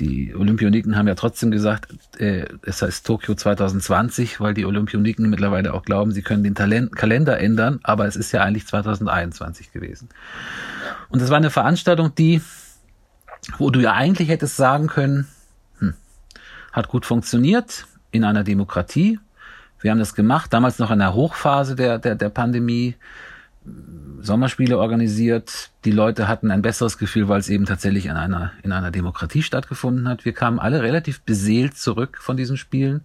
[0.00, 5.74] Die Olympioniken haben ja trotzdem gesagt, äh, es heißt Tokio 2020, weil die Olympioniken mittlerweile
[5.74, 10.08] auch glauben, sie können den Talent Kalender ändern, aber es ist ja eigentlich 2021 gewesen.
[11.10, 12.40] Und das war eine Veranstaltung, die,
[13.58, 15.28] wo du ja eigentlich hättest sagen können,
[16.72, 19.18] hat gut funktioniert in einer Demokratie.
[19.80, 22.96] Wir haben das gemacht, damals noch in der Hochphase der, der, der Pandemie.
[24.22, 25.70] Sommerspiele organisiert.
[25.84, 29.42] Die Leute hatten ein besseres Gefühl, weil es eben tatsächlich in einer, in einer Demokratie
[29.42, 30.24] stattgefunden hat.
[30.24, 33.02] Wir kamen alle relativ beseelt zurück von diesen Spielen.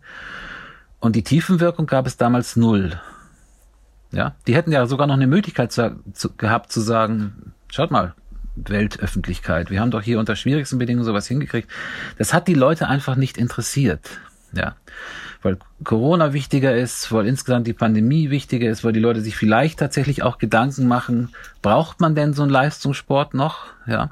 [1.00, 3.00] Und die Tiefenwirkung gab es damals null.
[4.12, 8.14] Ja, die hätten ja sogar noch eine Möglichkeit zu, zu, gehabt zu sagen, schaut mal,
[8.56, 11.70] Weltöffentlichkeit, wir haben doch hier unter schwierigsten Bedingungen sowas hingekriegt.
[12.18, 14.20] Das hat die Leute einfach nicht interessiert.
[14.54, 14.76] Ja
[15.46, 19.80] weil Corona wichtiger ist, weil insgesamt die Pandemie wichtiger ist, weil die Leute sich vielleicht
[19.80, 21.30] tatsächlich auch Gedanken machen,
[21.62, 23.68] braucht man denn so einen Leistungssport noch?
[23.86, 24.10] Ja.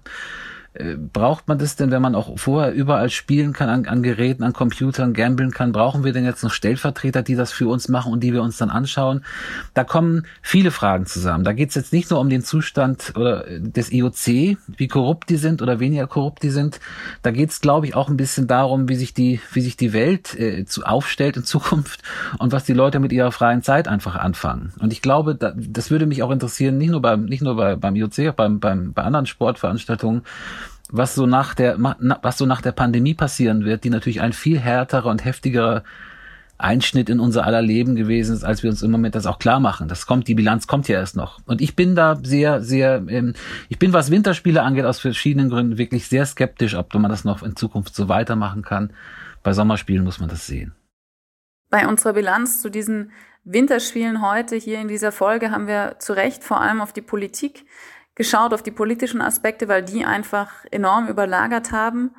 [0.73, 4.43] Äh, braucht man das denn, wenn man auch vorher überall spielen kann, an, an Geräten,
[4.43, 5.71] an Computern, gambeln kann?
[5.71, 8.57] Brauchen wir denn jetzt noch Stellvertreter, die das für uns machen und die wir uns
[8.57, 9.23] dann anschauen?
[9.75, 11.43] Da kommen viele Fragen zusammen.
[11.43, 15.29] Da geht es jetzt nicht nur um den Zustand oder äh, des IOC, wie korrupt
[15.29, 16.79] die sind oder weniger korrupt die sind.
[17.21, 19.93] Da geht es, glaube ich, auch ein bisschen darum, wie sich die, wie sich die
[19.93, 22.01] Welt äh, zu, aufstellt in Zukunft
[22.39, 24.73] und was die Leute mit ihrer freien Zeit einfach anfangen.
[24.79, 27.75] Und ich glaube, da, das würde mich auch interessieren, nicht nur beim, nicht nur bei,
[27.75, 30.23] beim IOC, auch beim, beim, bei anderen Sportveranstaltungen,
[30.93, 31.77] was so nach der,
[32.21, 35.83] was so nach der Pandemie passieren wird, die natürlich ein viel härterer und heftigerer
[36.59, 39.59] Einschnitt in unser aller Leben gewesen ist, als wir uns im Moment das auch klar
[39.59, 39.87] machen.
[39.87, 41.39] Das kommt, die Bilanz kommt ja erst noch.
[41.47, 43.33] Und ich bin da sehr, sehr, ähm,
[43.69, 47.41] ich bin, was Winterspiele angeht, aus verschiedenen Gründen wirklich sehr skeptisch, ob man das noch
[47.41, 48.93] in Zukunft so weitermachen kann.
[49.41, 50.75] Bei Sommerspielen muss man das sehen.
[51.71, 53.11] Bei unserer Bilanz zu diesen
[53.45, 57.65] Winterspielen heute hier in dieser Folge haben wir zu Recht vor allem auf die Politik
[58.15, 62.11] geschaut auf die politischen Aspekte, weil die einfach enorm überlagert haben.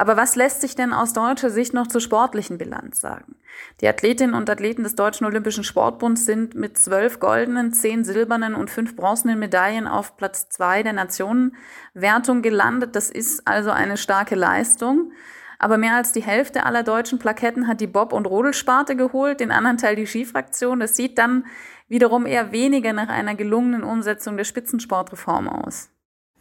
[0.00, 3.34] Aber was lässt sich denn aus deutscher Sicht noch zur sportlichen Bilanz sagen?
[3.80, 8.70] Die Athletinnen und Athleten des Deutschen Olympischen Sportbunds sind mit zwölf goldenen, zehn silbernen und
[8.70, 12.94] fünf bronzenen Medaillen auf Platz zwei der Nationenwertung gelandet.
[12.94, 15.10] Das ist also eine starke Leistung.
[15.58, 19.50] Aber mehr als die Hälfte aller deutschen Plaketten hat die Bob- und Rodelsparte geholt, den
[19.50, 20.78] anderen Teil die Skifraktion.
[20.78, 21.44] Das sieht dann
[21.88, 25.90] wiederum eher weniger nach einer gelungenen Umsetzung der Spitzensportreform aus.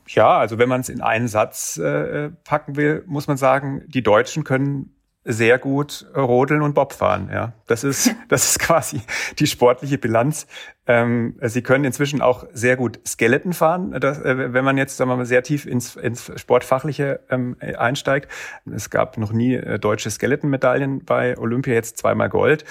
[0.08, 4.04] Ja, also wenn man es in einen Satz äh, packen will, muss man sagen, die
[4.04, 4.98] Deutschen können
[5.30, 7.30] sehr gut rodeln und Bob fahren.
[7.32, 9.02] Ja, das ist das ist quasi
[9.40, 10.48] die sportliche Bilanz.
[10.88, 15.10] Ähm, sie können inzwischen auch sehr gut Skeleton fahren, das, äh, wenn man jetzt sagen
[15.10, 18.32] wir mal sehr tief ins, ins sportfachliche ähm, einsteigt.
[18.74, 22.64] Es gab noch nie äh, deutsche Skeleton-Medaillen bei Olympia, jetzt zweimal Gold.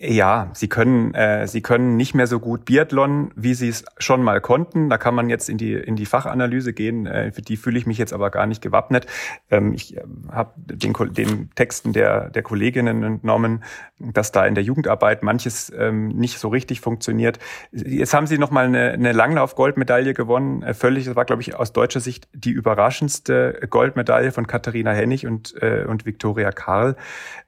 [0.00, 4.22] Ja, sie können, äh, sie können nicht mehr so gut Biathlon, wie sie es schon
[4.22, 4.88] mal konnten.
[4.88, 7.08] Da kann man jetzt in die in die Fachanalyse gehen.
[7.08, 9.08] Äh, für die fühle ich mich jetzt aber gar nicht gewappnet.
[9.50, 13.64] Ähm, ich äh, habe den, den Texten der der Kolleginnen entnommen,
[13.98, 17.40] dass da in der Jugendarbeit manches ähm, nicht so richtig funktioniert.
[17.72, 20.62] Jetzt haben sie noch mal eine, eine Langlauf-Goldmedaille gewonnen.
[20.62, 25.26] Äh, völlig, das war glaube ich aus deutscher Sicht die überraschendste Goldmedaille von Katharina Hennig
[25.26, 26.94] und äh, und Viktoria Karl.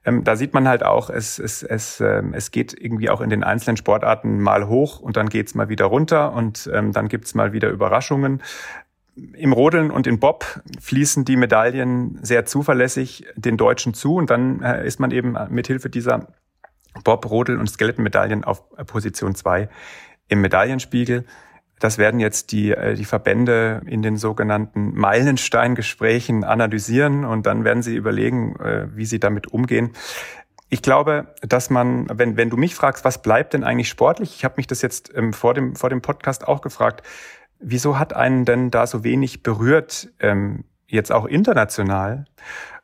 [0.03, 2.01] Ähm, da sieht man halt auch, es es es
[2.40, 5.85] es geht irgendwie auch in den einzelnen Sportarten mal hoch und dann geht's mal wieder
[5.85, 8.41] runter und ähm, dann gibt's mal wieder Überraschungen.
[9.33, 14.63] Im Rodeln und in Bob fließen die Medaillen sehr zuverlässig den Deutschen zu und dann
[14.63, 16.29] äh, ist man eben mithilfe dieser
[17.03, 19.69] Bob, Rodel und Skeletonmedaillen auf Position zwei
[20.27, 21.25] im Medaillenspiegel.
[21.81, 27.81] Das werden jetzt die, äh, die Verbände in den sogenannten Meilensteingesprächen analysieren und dann werden
[27.81, 29.91] sie überlegen, äh, wie sie damit umgehen.
[30.73, 34.33] Ich glaube, dass man, wenn, wenn du mich fragst, was bleibt denn eigentlich sportlich?
[34.37, 37.05] Ich habe mich das jetzt ähm, vor, dem, vor dem Podcast auch gefragt.
[37.59, 42.23] Wieso hat einen denn da so wenig berührt, ähm, jetzt auch international?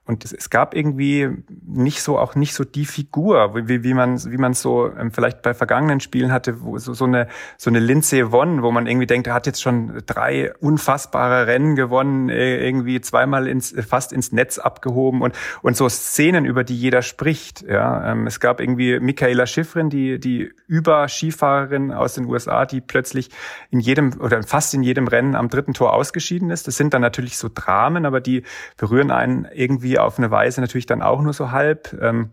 [0.08, 1.30] Und es, es gab irgendwie
[1.66, 5.42] nicht so auch nicht so die Figur, wie, wie man wie man so ähm, vielleicht
[5.42, 9.06] bei vergangenen Spielen hatte, wo so, so eine so eine Lindsay Vonn, wo man irgendwie
[9.06, 14.32] denkt, er hat jetzt schon drei unfassbare Rennen gewonnen, äh, irgendwie zweimal ins fast ins
[14.32, 17.64] Netz abgehoben und und so Szenen, über die jeder spricht.
[17.64, 22.80] Ja, ähm, es gab irgendwie Michaela Schifrin, die die über Skifahrerin aus den USA, die
[22.80, 23.30] plötzlich
[23.72, 26.66] in jedem oder fast in jedem Rennen am dritten Tor ausgeschieden ist.
[26.66, 28.44] Das sind dann natürlich so Dramen, aber die
[28.78, 31.98] berühren einen irgendwie auf eine Weise natürlich dann auch nur so halb.
[32.02, 32.32] Ähm,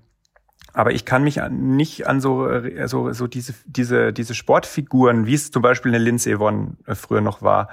[0.72, 5.26] aber ich kann mich an, nicht an so, äh, so, so diese, diese, diese Sportfiguren,
[5.26, 7.68] wie es zum Beispiel eine Lindsay Vonn äh, früher noch war,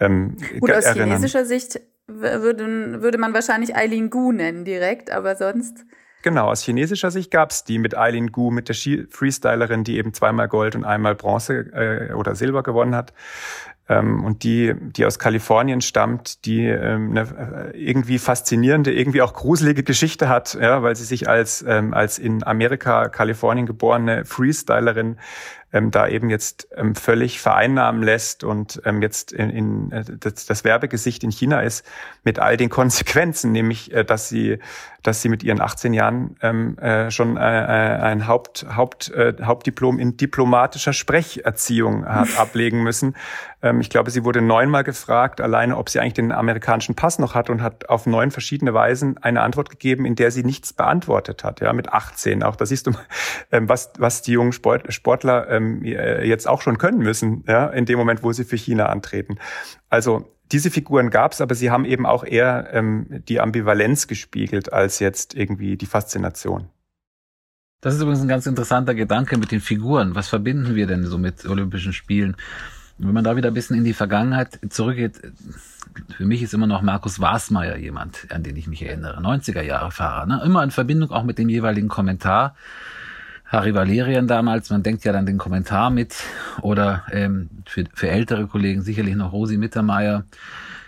[0.00, 5.84] ähm, Gut, aus chinesischer Sicht würde, würde man wahrscheinlich Eileen Gu nennen direkt, aber sonst.
[6.22, 8.76] Genau, aus chinesischer Sicht gab es die mit Eileen Gu, mit der
[9.10, 13.12] Freestylerin, die eben zweimal Gold und einmal Bronze äh, oder Silber gewonnen hat.
[13.86, 19.34] Ähm, und die, die aus Kalifornien stammt, die ähm, eine äh, irgendwie faszinierende, irgendwie auch
[19.34, 25.18] gruselige Geschichte hat, ja, weil sie sich als, ähm, als in Amerika, Kalifornien geborene Freestylerin
[25.74, 30.46] ähm, da eben jetzt ähm, völlig vereinnahmen lässt und ähm, jetzt in, in äh, das,
[30.46, 31.84] das Werbegesicht in China ist
[32.22, 34.60] mit all den Konsequenzen, nämlich äh, dass sie
[35.04, 39.34] dass sie mit ihren 18 Jahren ähm, äh, schon äh, äh, ein Haupt, Haupt, äh,
[39.42, 43.14] Hauptdiplom in diplomatischer Sprecherziehung hat ablegen müssen.
[43.62, 47.34] Ähm, ich glaube, sie wurde neunmal gefragt, alleine, ob sie eigentlich den amerikanischen Pass noch
[47.34, 51.44] hat und hat auf neun verschiedene Weisen eine Antwort gegeben, in der sie nichts beantwortet
[51.44, 51.60] hat.
[51.60, 52.56] Ja, mit 18 auch.
[52.56, 52.92] Da siehst du,
[53.52, 57.44] ähm, was was die jungen Sport, Sportler ähm, ähm, äh, jetzt auch schon können müssen,
[57.46, 59.38] ja, in dem Moment, wo sie für China antreten.
[59.88, 64.72] Also diese Figuren gab es, aber sie haben eben auch eher ähm, die Ambivalenz gespiegelt
[64.72, 66.68] als jetzt irgendwie die Faszination.
[67.80, 70.14] Das ist übrigens ein ganz interessanter Gedanke mit den Figuren.
[70.14, 72.36] Was verbinden wir denn so mit Olympischen Spielen?
[72.96, 75.20] Wenn man da wieder ein bisschen in die Vergangenheit zurückgeht,
[76.16, 79.20] für mich ist immer noch Markus Wasmeier jemand, an den ich mich erinnere.
[79.20, 80.26] 90er Jahre Fahrer.
[80.26, 80.42] Ne?
[80.44, 82.56] Immer in Verbindung auch mit dem jeweiligen Kommentar.
[83.54, 86.16] Harry Valerian damals, man denkt ja dann den Kommentar mit
[86.60, 90.24] oder ähm, für, für ältere Kollegen sicherlich noch Rosi Mittermeier.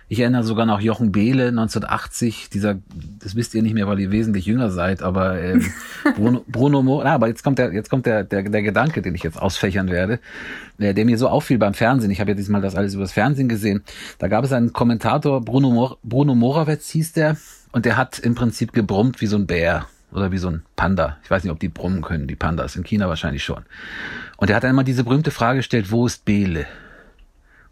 [0.09, 2.77] Ich erinnere sogar noch Jochen Behle 1980, dieser,
[3.21, 5.65] das wisst ihr nicht mehr, weil ihr wesentlich jünger seid, aber ähm,
[6.17, 9.15] Bruno, Bruno Mo, ah, aber jetzt kommt der, jetzt kommt der, der, der Gedanke, den
[9.15, 10.19] ich jetzt ausfächern werde,
[10.79, 12.11] der, der mir so auffiel beim Fernsehen.
[12.11, 13.85] Ich habe ja diesmal das alles übers Fernsehen gesehen.
[14.19, 17.37] Da gab es einen Kommentator, Bruno, Mor Bruno Morawetz hieß der,
[17.71, 21.19] und der hat im Prinzip gebrummt wie so ein Bär oder wie so ein Panda.
[21.23, 22.77] Ich weiß nicht, ob die brummen können, die Pandas.
[22.77, 23.65] In China wahrscheinlich schon.
[24.37, 26.67] Und er hat einmal diese berühmte Frage gestellt, wo ist Bele?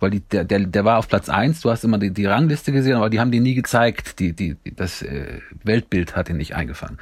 [0.01, 1.61] Weil die, der, der, der war auf Platz eins.
[1.61, 4.19] du hast immer die, die Rangliste gesehen, aber die haben die nie gezeigt.
[4.19, 6.99] Die, die, das äh, Weltbild hat ihn nicht eingefangen.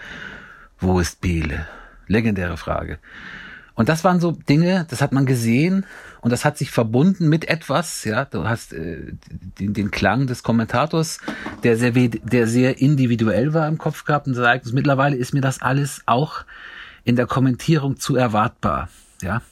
[0.79, 1.66] Wo ist Bele?
[2.07, 2.99] Legendäre Frage.
[3.75, 5.87] Und das waren so Dinge, das hat man gesehen
[6.22, 9.12] und das hat sich verbunden mit etwas, ja, du hast äh,
[9.58, 11.18] den, den Klang des Kommentators,
[11.64, 15.61] der sehr, der sehr individuell war im Kopf gehabt und sagt, mittlerweile ist mir das
[15.61, 16.44] alles auch
[17.02, 18.88] in der Kommentierung zu erwartbar,
[19.20, 19.42] ja.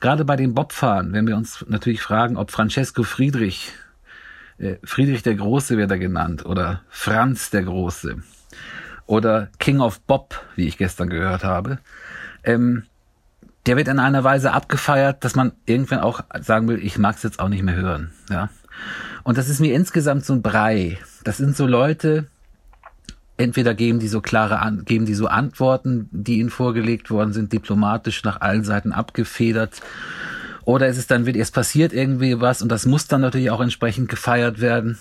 [0.00, 3.72] Gerade bei den Bobfahren, wenn wir uns natürlich fragen, ob Francesco Friedrich,
[4.58, 8.16] äh, Friedrich der Große wird er genannt, oder Franz der Große,
[9.06, 11.78] oder King of Bob, wie ich gestern gehört habe,
[12.42, 12.82] ähm,
[13.66, 17.22] der wird in einer Weise abgefeiert, dass man irgendwann auch sagen will, ich mag es
[17.22, 18.12] jetzt auch nicht mehr hören.
[18.30, 18.48] Ja.
[19.24, 20.98] Und das ist mir insgesamt so ein Brei.
[21.24, 22.26] Das sind so Leute,
[23.36, 28.22] entweder geben die so klare, geben die so Antworten, die ihnen vorgelegt worden sind, diplomatisch
[28.22, 29.82] nach allen Seiten abgefedert.
[30.64, 33.60] Oder ist es dann wird es passiert irgendwie was und das muss dann natürlich auch
[33.60, 34.98] entsprechend gefeiert werden.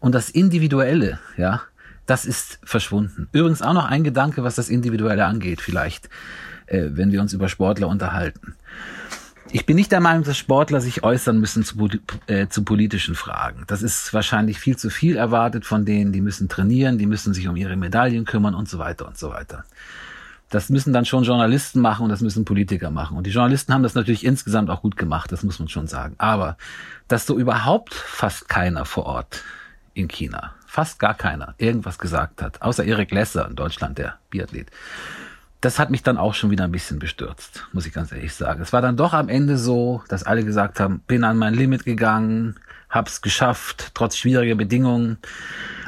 [0.00, 1.62] Und das Individuelle, ja,
[2.06, 3.28] das ist verschwunden.
[3.32, 6.08] Übrigens auch noch ein Gedanke, was das Individuelle angeht, vielleicht
[6.68, 8.54] äh, wenn wir uns über Sportler unterhalten.
[9.50, 11.88] Ich bin nicht der Meinung, dass Sportler sich äußern müssen zu,
[12.26, 13.64] äh, zu politischen Fragen.
[13.66, 16.12] Das ist wahrscheinlich viel zu viel erwartet von denen.
[16.12, 19.30] Die müssen trainieren, die müssen sich um ihre Medaillen kümmern und so weiter und so
[19.30, 19.64] weiter.
[20.50, 23.16] Das müssen dann schon Journalisten machen und das müssen Politiker machen.
[23.16, 26.14] Und die Journalisten haben das natürlich insgesamt auch gut gemacht, das muss man schon sagen.
[26.18, 26.56] Aber
[27.06, 29.42] dass so überhaupt fast keiner vor Ort
[29.94, 34.70] in China, fast gar keiner, irgendwas gesagt hat, außer Erik Lesser in Deutschland, der Biathlet,
[35.60, 38.62] das hat mich dann auch schon wieder ein bisschen bestürzt, muss ich ganz ehrlich sagen.
[38.62, 41.84] Es war dann doch am Ende so, dass alle gesagt haben, bin an mein Limit
[41.84, 42.56] gegangen,
[42.90, 45.18] hab's geschafft, trotz schwieriger Bedingungen.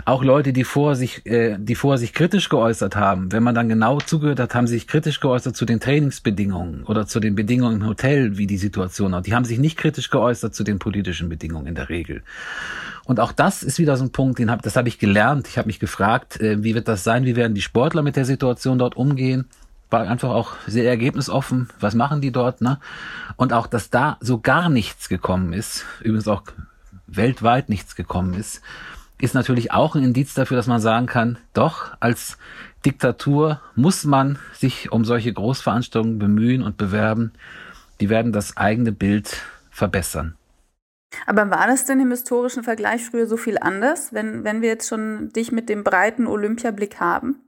[0.05, 3.69] Auch Leute, die vor sich, äh, die vorher sich kritisch geäußert haben, wenn man dann
[3.69, 7.87] genau zugehört hat, haben sich kritisch geäußert zu den Trainingsbedingungen oder zu den Bedingungen im
[7.87, 9.23] Hotel, wie die Situation war.
[9.23, 12.23] Die haben sich nicht kritisch geäußert zu den politischen Bedingungen in der Regel.
[13.05, 15.49] Und auch das ist wieder so ein Punkt, den hab, das habe ich gelernt.
[15.49, 17.25] Ich habe mich gefragt, äh, wie wird das sein?
[17.25, 19.47] Wie werden die Sportler mit der Situation dort umgehen?
[19.91, 21.69] War einfach auch sehr ergebnisoffen.
[21.81, 22.61] Was machen die dort?
[22.61, 22.79] Ne?
[23.37, 26.43] Und auch, dass da so gar nichts gekommen ist, übrigens auch
[27.11, 28.63] weltweit nichts gekommen ist,
[29.21, 32.39] ist natürlich auch ein Indiz dafür, dass man sagen kann, doch, als
[32.87, 37.33] Diktatur muss man sich um solche Großveranstaltungen bemühen und bewerben.
[38.01, 39.37] Die werden das eigene Bild
[39.71, 40.37] verbessern.
[41.27, 44.89] Aber war das denn im historischen Vergleich früher so viel anders, wenn, wenn wir jetzt
[44.89, 47.41] schon dich mit dem breiten Olympiablick haben?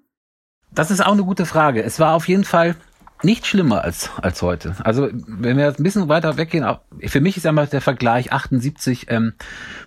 [0.74, 1.82] Das ist auch eine gute Frage.
[1.82, 2.74] Es war auf jeden Fall
[3.24, 4.76] nicht schlimmer als, als heute.
[4.82, 6.66] Also wenn wir jetzt ein bisschen weiter weggehen,
[7.06, 9.34] für mich ist einmal der Vergleich 78 ähm,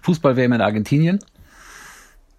[0.02, 1.20] Fußball-WM in Argentinien,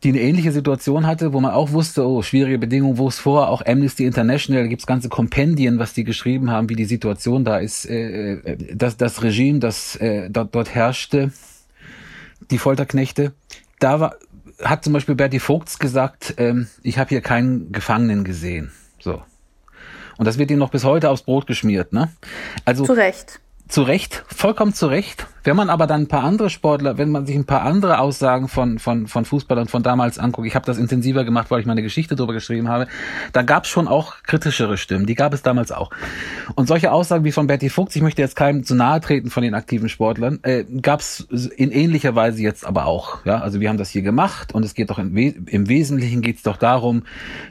[0.03, 3.49] die eine ähnliche Situation hatte, wo man auch wusste, oh, schwierige Bedingungen, wo es vor,
[3.49, 7.59] auch Amnesty International, da gibt's ganze Kompendien, was die geschrieben haben, wie die Situation da
[7.59, 11.33] ist, äh, äh das, das Regime, das äh, dort, dort herrschte,
[12.51, 13.33] die Folterknechte,
[13.81, 14.17] da war,
[14.63, 18.71] hat zum Beispiel Berti Vogts gesagt, ähm, ich habe hier keinen Gefangenen gesehen.
[19.01, 19.23] So.
[20.19, 21.93] Und das wird ihm noch bis heute aufs Brot geschmiert.
[21.93, 22.11] Ne?
[22.65, 25.27] Also zu Recht zu Recht, vollkommen zu Recht.
[25.47, 28.49] Wenn man aber dann ein paar andere Sportler, wenn man sich ein paar andere Aussagen
[28.49, 31.83] von, von, von Fußballern von damals anguckt, ich habe das intensiver gemacht, weil ich meine
[31.83, 32.89] Geschichte darüber geschrieben habe,
[33.33, 35.91] da gab es schon auch kritischere Stimmen, die gab es damals auch.
[36.57, 39.45] Und solche Aussagen wie von Betty Fuchs, ich möchte jetzt keinem zu nahe treten von
[39.45, 43.25] den aktiven Sportlern, äh, gab es in ähnlicher Weise jetzt aber auch.
[43.25, 46.39] Ja, Also wir haben das hier gemacht und es geht doch im, im Wesentlichen geht
[46.39, 47.05] es doch darum,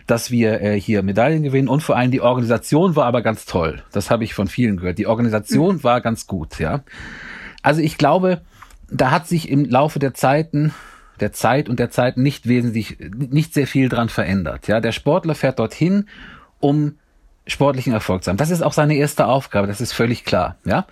[0.06, 3.84] dass wir äh, hier Medaillen gewinnen und vor allem die Organisation war aber ganz toll.
[3.94, 4.98] Das habe ich von vielen gehört.
[4.98, 5.84] Die Organisation mhm.
[5.86, 6.84] war ganz gut, ja.
[7.66, 8.42] Also ich glaube,
[8.92, 10.72] da hat sich im Laufe der Zeiten
[11.20, 14.68] der Zeit und der Zeit nicht wesentlich, nicht sehr viel dran verändert.
[14.68, 16.08] Ja, der Sportler fährt dorthin,
[16.60, 17.00] um
[17.48, 18.38] sportlichen Erfolg zu haben.
[18.38, 20.88] Das ist auch seine erste Aufgabe, das ist völlig klar, ja.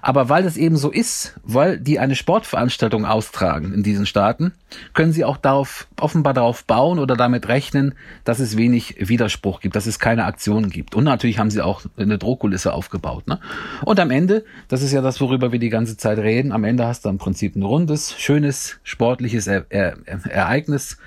[0.00, 4.52] Aber weil das eben so ist, weil die eine Sportveranstaltung austragen in diesen Staaten,
[4.94, 7.94] können sie auch darauf, offenbar darauf bauen oder damit rechnen,
[8.24, 10.94] dass es wenig Widerspruch gibt, dass es keine Aktionen gibt.
[10.94, 13.38] Und natürlich haben sie auch eine Drohkulisse aufgebaut, ne?
[13.84, 16.86] Und am Ende, das ist ja das, worüber wir die ganze Zeit reden, am Ende
[16.86, 19.92] hast du im Prinzip ein rundes, schönes, sportliches e e
[20.30, 20.98] Ereignis,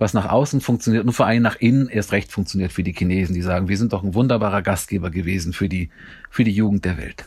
[0.00, 3.34] was nach außen funktioniert und vor allem nach innen erst recht funktioniert für die Chinesen,
[3.34, 5.90] die sagen, wir sind doch ein wunderbarer Gastgeber gewesen für die,
[6.30, 7.26] für die Jugend der Welt.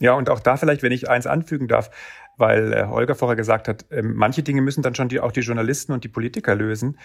[0.00, 1.90] Ja, und auch da vielleicht, wenn ich eins anfügen darf,
[2.38, 5.40] weil äh, Holger vorher gesagt hat, äh, manche Dinge müssen dann schon die, auch die
[5.40, 6.98] Journalisten und die Politiker lösen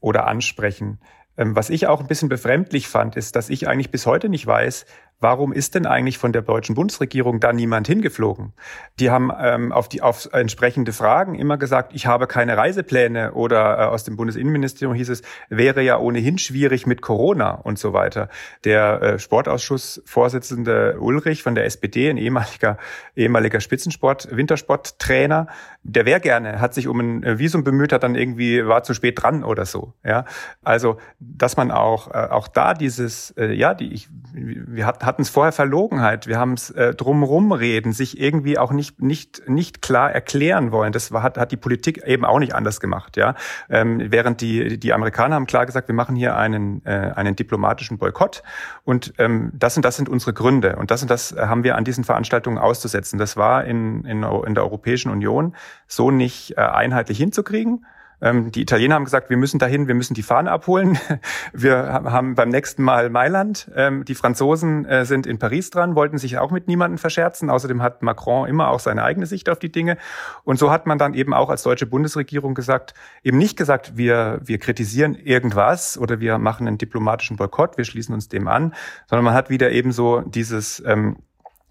[0.00, 0.98] oder ansprechen.
[1.38, 4.46] Ähm, was ich auch ein bisschen befremdlich fand, ist, dass ich eigentlich bis heute nicht
[4.46, 4.84] weiß,
[5.22, 8.52] warum ist denn eigentlich von der deutschen Bundesregierung da niemand hingeflogen?
[8.98, 13.78] Die haben ähm, auf die auf entsprechende Fragen immer gesagt, ich habe keine Reisepläne oder
[13.78, 18.28] äh, aus dem Bundesinnenministerium hieß es, wäre ja ohnehin schwierig mit Corona und so weiter.
[18.64, 22.76] Der äh, Sportausschussvorsitzende Ulrich von der SPD, ein ehemaliger
[23.14, 25.46] ehemaliger Spitzensport Wintersporttrainer,
[25.84, 28.94] der wäre gerne, hat sich um ein äh, Visum bemüht, hat dann irgendwie war zu
[28.94, 29.94] spät dran oder so.
[30.04, 30.24] Ja,
[30.62, 35.22] also dass man auch äh, auch da dieses äh, ja die ich, wir hatten hatten
[35.22, 39.82] es vorher Verlogenheit, wir haben es äh, drumrum reden, sich irgendwie auch nicht nicht nicht
[39.82, 40.92] klar erklären wollen.
[40.92, 43.34] Das war, hat hat die Politik eben auch nicht anders gemacht, ja.
[43.68, 47.98] Ähm, während die die Amerikaner haben klar gesagt, wir machen hier einen äh, einen diplomatischen
[47.98, 48.42] Boykott
[48.84, 51.84] und ähm, das und das sind unsere Gründe und das und das haben wir an
[51.84, 53.18] diesen Veranstaltungen auszusetzen.
[53.18, 55.54] Das war in in, in der Europäischen Union
[55.86, 57.84] so nicht äh, einheitlich hinzukriegen.
[58.22, 60.98] Ähm, die Italiener haben gesagt, wir müssen dahin, wir müssen die Fahne abholen.
[61.52, 63.70] Wir haben beim nächsten Mal Mailand.
[63.74, 67.50] Ähm, die Franzosen äh, sind in Paris dran, wollten sich auch mit niemandem verscherzen.
[67.50, 69.98] Außerdem hat Macron immer auch seine eigene Sicht auf die Dinge.
[70.44, 74.40] Und so hat man dann eben auch als deutsche Bundesregierung gesagt, eben nicht gesagt, wir,
[74.42, 78.74] wir kritisieren irgendwas oder wir machen einen diplomatischen Boykott, wir schließen uns dem an,
[79.06, 81.16] sondern man hat wieder eben so dieses, ähm,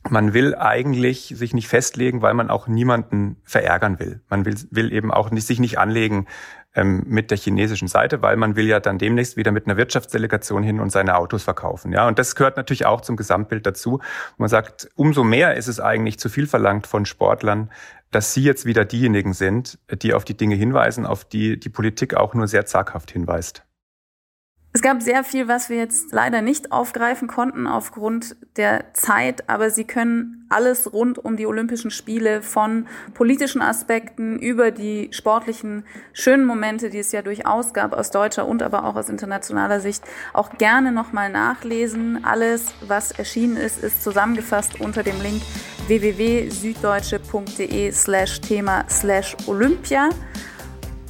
[0.09, 4.21] man will eigentlich sich nicht festlegen, weil man auch niemanden verärgern will.
[4.29, 6.27] Man will, will eben auch nicht, sich nicht anlegen
[6.73, 10.63] ähm, mit der chinesischen Seite, weil man will ja dann demnächst wieder mit einer Wirtschaftsdelegation
[10.63, 11.91] hin und seine Autos verkaufen.
[11.91, 13.99] Ja, und das gehört natürlich auch zum Gesamtbild dazu.
[14.37, 17.69] Man sagt, umso mehr ist es eigentlich zu viel verlangt von Sportlern,
[18.09, 22.15] dass sie jetzt wieder diejenigen sind, die auf die Dinge hinweisen, auf die die Politik
[22.15, 23.63] auch nur sehr zaghaft hinweist.
[24.73, 29.69] Es gab sehr viel, was wir jetzt leider nicht aufgreifen konnten aufgrund der Zeit, aber
[29.69, 36.45] Sie können alles rund um die Olympischen Spiele von politischen Aspekten über die sportlichen schönen
[36.45, 40.57] Momente, die es ja durchaus gab aus deutscher und aber auch aus internationaler Sicht, auch
[40.57, 42.23] gerne nochmal nachlesen.
[42.23, 45.41] Alles, was erschienen ist, ist zusammengefasst unter dem Link
[45.87, 50.11] www.süddeutsche.de slash Thema slash Olympia.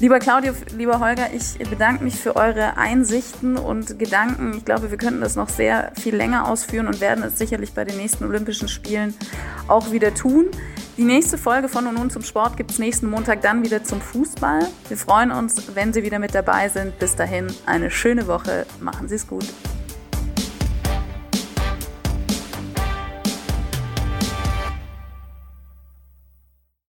[0.02, 4.58] Lieber Claudio, lieber Holger, ich bedanke mich für eure Einsichten und Gedanken.
[4.58, 7.86] Ich glaube, wir könnten das noch sehr viel länger ausführen und werden es sicherlich bei
[7.86, 9.14] den nächsten Olympischen Spielen
[9.68, 10.48] auch wieder tun.
[10.98, 14.02] Die nächste Folge von Und nun zum Sport gibt es nächsten Montag dann wieder zum
[14.02, 14.68] Fußball.
[14.88, 16.98] Wir freuen uns, wenn Sie wieder mit dabei sind.
[16.98, 18.66] Bis dahin eine schöne Woche.
[18.80, 19.46] Machen Sie es gut.